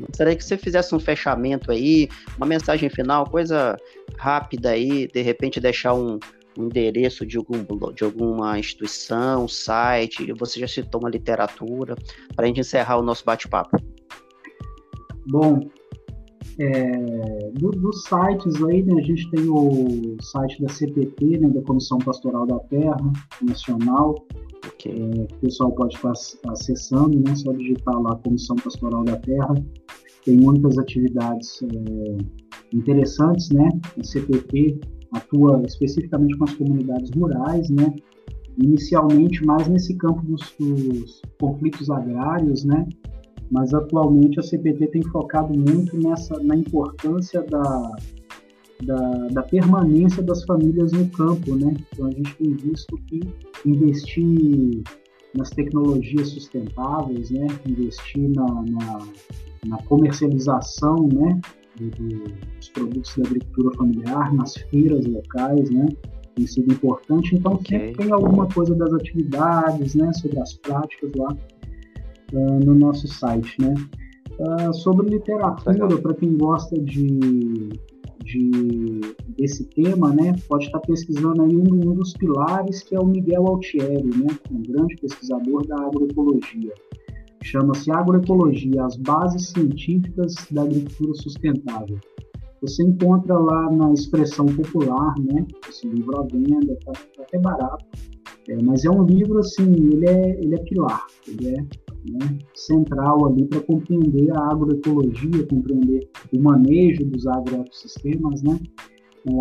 Gostaria 0.00 0.36
que 0.36 0.44
você 0.44 0.56
fizesse 0.56 0.94
um 0.94 1.00
fechamento 1.00 1.72
aí, 1.72 2.08
uma 2.36 2.46
mensagem 2.46 2.88
final, 2.88 3.28
coisa 3.28 3.76
rápida 4.16 4.70
aí, 4.70 5.08
de 5.08 5.22
repente 5.22 5.58
deixar 5.58 5.94
um 5.94 6.20
endereço 6.64 7.26
de, 7.26 7.36
algum, 7.36 7.64
de 7.92 8.04
alguma 8.04 8.58
instituição, 8.58 9.46
site, 9.46 10.32
você 10.32 10.60
já 10.60 10.68
citou 10.68 11.00
uma 11.00 11.10
literatura, 11.10 11.96
para 12.34 12.44
a 12.44 12.48
gente 12.48 12.60
encerrar 12.60 12.98
o 12.98 13.02
nosso 13.02 13.24
bate-papo. 13.24 13.76
Bom, 15.26 15.60
é, 16.58 17.50
do, 17.54 17.70
dos 17.70 18.02
sites 18.04 18.62
aí, 18.64 18.82
né, 18.82 19.00
a 19.00 19.04
gente 19.04 19.30
tem 19.30 19.48
o 19.48 20.16
site 20.20 20.60
da 20.60 20.68
CPT, 20.68 21.38
né, 21.38 21.48
da 21.50 21.62
Comissão 21.62 21.98
Pastoral 21.98 22.46
da 22.46 22.58
Terra 22.60 22.96
Nacional, 23.42 24.14
okay. 24.66 24.92
é, 24.92 25.26
que 25.26 25.34
o 25.34 25.38
pessoal 25.40 25.70
pode 25.72 25.94
estar 25.94 26.12
acessando, 26.48 27.18
né, 27.20 27.34
só 27.36 27.52
digitar 27.52 28.00
lá 28.00 28.16
Comissão 28.16 28.56
Pastoral 28.56 29.04
da 29.04 29.16
Terra. 29.18 29.54
Tem 30.24 30.36
muitas 30.36 30.76
atividades 30.78 31.62
é, 31.62 32.76
interessantes, 32.76 33.50
né? 33.50 33.68
A 33.98 34.02
CPT 34.02 34.78
atua 35.12 35.62
especificamente 35.66 36.36
com 36.36 36.44
as 36.44 36.54
comunidades 36.54 37.10
rurais, 37.10 37.68
né? 37.70 37.94
Inicialmente 38.56 39.44
mais 39.44 39.68
nesse 39.68 39.94
campo 39.96 40.20
dos, 40.22 40.54
dos 40.58 41.22
conflitos 41.40 41.88
agrários, 41.90 42.64
né? 42.64 42.86
Mas 43.50 43.72
atualmente 43.72 44.38
a 44.38 44.42
CPT 44.42 44.88
tem 44.88 45.02
focado 45.04 45.54
muito 45.58 45.96
nessa 45.96 46.38
na 46.42 46.56
importância 46.56 47.42
da, 47.42 47.92
da, 48.84 49.28
da, 49.28 49.42
permanência 49.42 50.22
das 50.22 50.44
famílias 50.44 50.92
no 50.92 51.08
campo, 51.08 51.54
né? 51.54 51.74
Então 51.92 52.06
a 52.06 52.10
gente 52.10 52.34
tem 52.36 52.52
visto 52.54 52.98
que 53.06 53.20
investir 53.64 54.82
nas 55.34 55.50
tecnologias 55.50 56.28
sustentáveis, 56.28 57.30
né? 57.30 57.46
Investir 57.66 58.28
na, 58.30 58.46
na, 58.46 58.98
na 59.66 59.82
comercialização, 59.84 61.08
né? 61.08 61.40
Dos 61.86 62.68
produtos 62.70 63.16
da 63.16 63.28
agricultura 63.28 63.76
familiar 63.76 64.34
nas 64.34 64.54
feiras 64.54 65.06
locais, 65.06 65.70
né? 65.70 65.86
Tem 66.34 66.46
sido 66.46 66.72
importante. 66.72 67.34
Então, 67.34 67.54
okay. 67.54 67.78
sempre 67.78 68.04
tem 68.04 68.12
alguma 68.12 68.46
coisa 68.48 68.74
das 68.74 68.92
atividades, 68.94 69.94
né? 69.94 70.12
Sobre 70.12 70.40
as 70.40 70.54
práticas 70.54 71.10
lá 71.16 71.36
uh, 72.32 72.64
no 72.64 72.74
nosso 72.74 73.06
site, 73.08 73.56
né? 73.60 73.74
Uh, 74.38 74.72
sobre 74.72 75.08
literatura, 75.08 75.98
para 75.98 76.14
quem 76.14 76.36
gosta 76.36 76.78
de, 76.78 77.70
de, 78.24 79.00
desse 79.36 79.64
tema, 79.64 80.12
né? 80.12 80.34
Pode 80.48 80.66
estar 80.66 80.80
pesquisando 80.80 81.42
aí 81.42 81.56
um, 81.56 81.90
um 81.90 81.94
dos 81.94 82.12
pilares, 82.12 82.82
que 82.82 82.94
é 82.94 83.00
o 83.00 83.06
Miguel 83.06 83.46
Altieri, 83.46 84.04
né? 84.04 84.26
Um 84.50 84.62
grande 84.62 84.94
pesquisador 84.96 85.66
da 85.66 85.76
agroecologia 85.76 86.72
chama-se 87.50 87.90
Agroecologia, 87.90 88.84
as 88.84 88.96
bases 88.96 89.48
científicas 89.48 90.34
da 90.50 90.62
agricultura 90.62 91.14
sustentável. 91.14 91.98
Você 92.60 92.82
encontra 92.82 93.38
lá 93.38 93.70
na 93.70 93.92
expressão 93.92 94.46
popular, 94.46 95.14
né? 95.20 95.46
Esse 95.68 95.88
livro 95.88 96.20
à 96.20 96.24
venda, 96.24 96.76
tá, 96.84 96.92
tá 96.92 97.22
até 97.22 97.38
barato. 97.38 97.84
É, 98.48 98.62
mas 98.62 98.84
é 98.84 98.90
um 98.90 99.04
livro 99.04 99.38
assim, 99.38 99.72
ele 99.72 100.08
é, 100.08 100.40
ele 100.40 100.54
é 100.54 100.58
pilar, 100.58 101.06
ele 101.26 101.48
é 101.48 101.60
né, 101.60 102.38
central 102.54 103.26
ali 103.26 103.44
para 103.44 103.60
compreender 103.60 104.30
a 104.36 104.50
agroecologia, 104.50 105.46
compreender 105.46 106.08
o 106.32 106.40
manejo 106.40 107.04
dos 107.04 107.26
agroecossistemas, 107.26 108.42
né? 108.42 108.58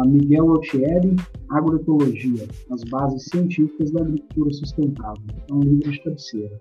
A 0.02 0.08
Miguel 0.08 0.50
Altieri, 0.52 1.16
Agroecologia, 1.50 2.46
as 2.72 2.84
bases 2.86 3.24
científicas 3.32 3.92
da 3.92 4.02
agricultura 4.02 4.52
sustentável. 4.54 5.24
É 5.50 5.54
um 5.54 5.62
livro 5.62 5.92
de 5.92 6.04
cabeceira. 6.04 6.58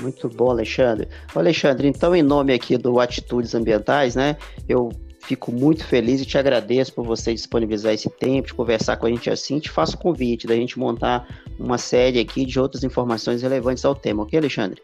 Muito 0.00 0.28
bom, 0.28 0.50
Alexandre. 0.50 1.08
Alexandre, 1.34 1.88
então, 1.88 2.14
em 2.14 2.22
nome 2.22 2.52
aqui 2.52 2.78
do 2.78 3.00
Atitudes 3.00 3.54
Ambientais, 3.54 4.14
né, 4.14 4.36
eu 4.68 4.90
fico 5.20 5.52
muito 5.52 5.84
feliz 5.84 6.20
e 6.20 6.26
te 6.26 6.38
agradeço 6.38 6.94
por 6.94 7.04
você 7.04 7.34
disponibilizar 7.34 7.92
esse 7.92 8.08
tempo, 8.08 8.48
de 8.48 8.54
conversar 8.54 8.96
com 8.96 9.06
a 9.06 9.10
gente 9.10 9.28
assim. 9.28 9.58
Te 9.58 9.70
faço 9.70 9.96
o 9.96 9.98
convite 9.98 10.46
da 10.46 10.54
gente 10.54 10.78
montar 10.78 11.26
uma 11.58 11.76
série 11.76 12.20
aqui 12.20 12.46
de 12.46 12.58
outras 12.58 12.84
informações 12.84 13.42
relevantes 13.42 13.84
ao 13.84 13.94
tema, 13.94 14.22
ok, 14.22 14.38
Alexandre? 14.38 14.80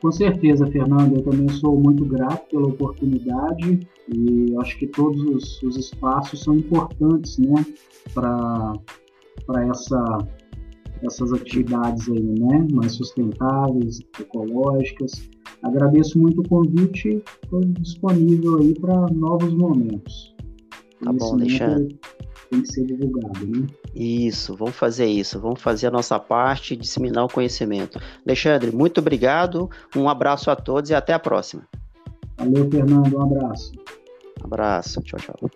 Com 0.00 0.10
certeza, 0.10 0.66
Fernando. 0.66 1.18
Eu 1.18 1.22
também 1.22 1.48
sou 1.48 1.78
muito 1.78 2.04
grato 2.04 2.48
pela 2.50 2.66
oportunidade 2.66 3.86
e 4.12 4.56
acho 4.58 4.76
que 4.76 4.88
todos 4.88 5.22
os, 5.22 5.62
os 5.62 5.76
espaços 5.76 6.40
são 6.42 6.56
importantes 6.56 7.38
né, 7.38 7.64
para 8.12 8.74
essa 9.70 10.18
essas 11.02 11.32
atividades 11.32 12.08
aí, 12.08 12.22
né, 12.22 12.66
mais 12.72 12.92
sustentáveis, 12.92 14.00
ecológicas. 14.18 15.28
Agradeço 15.62 16.18
muito 16.18 16.40
o 16.40 16.48
convite, 16.48 17.22
estou 17.42 17.60
disponível 17.60 18.58
aí 18.58 18.74
para 18.78 19.06
novos 19.12 19.52
momentos. 19.54 20.34
Tá 21.02 21.12
bom, 21.12 21.34
Alexandre. 21.34 21.98
Tem 22.50 22.62
que 22.62 22.72
ser 22.72 22.84
divulgado, 22.84 23.46
né? 23.46 23.66
Isso, 23.94 24.54
vamos 24.54 24.76
fazer 24.76 25.06
isso, 25.06 25.40
vamos 25.40 25.60
fazer 25.60 25.86
a 25.86 25.90
nossa 25.90 26.18
parte, 26.18 26.76
disseminar 26.76 27.24
o 27.24 27.32
conhecimento. 27.32 27.98
Alexandre, 28.26 28.70
muito 28.70 28.98
obrigado, 28.98 29.70
um 29.96 30.08
abraço 30.08 30.50
a 30.50 30.56
todos 30.56 30.90
e 30.90 30.94
até 30.94 31.12
a 31.12 31.18
próxima. 31.18 31.66
Valeu, 32.38 32.68
Fernando, 32.70 33.16
um 33.16 33.22
abraço. 33.22 33.72
Um 34.42 34.46
abraço, 34.46 35.00
tchau, 35.02 35.18
tchau. 35.18 35.50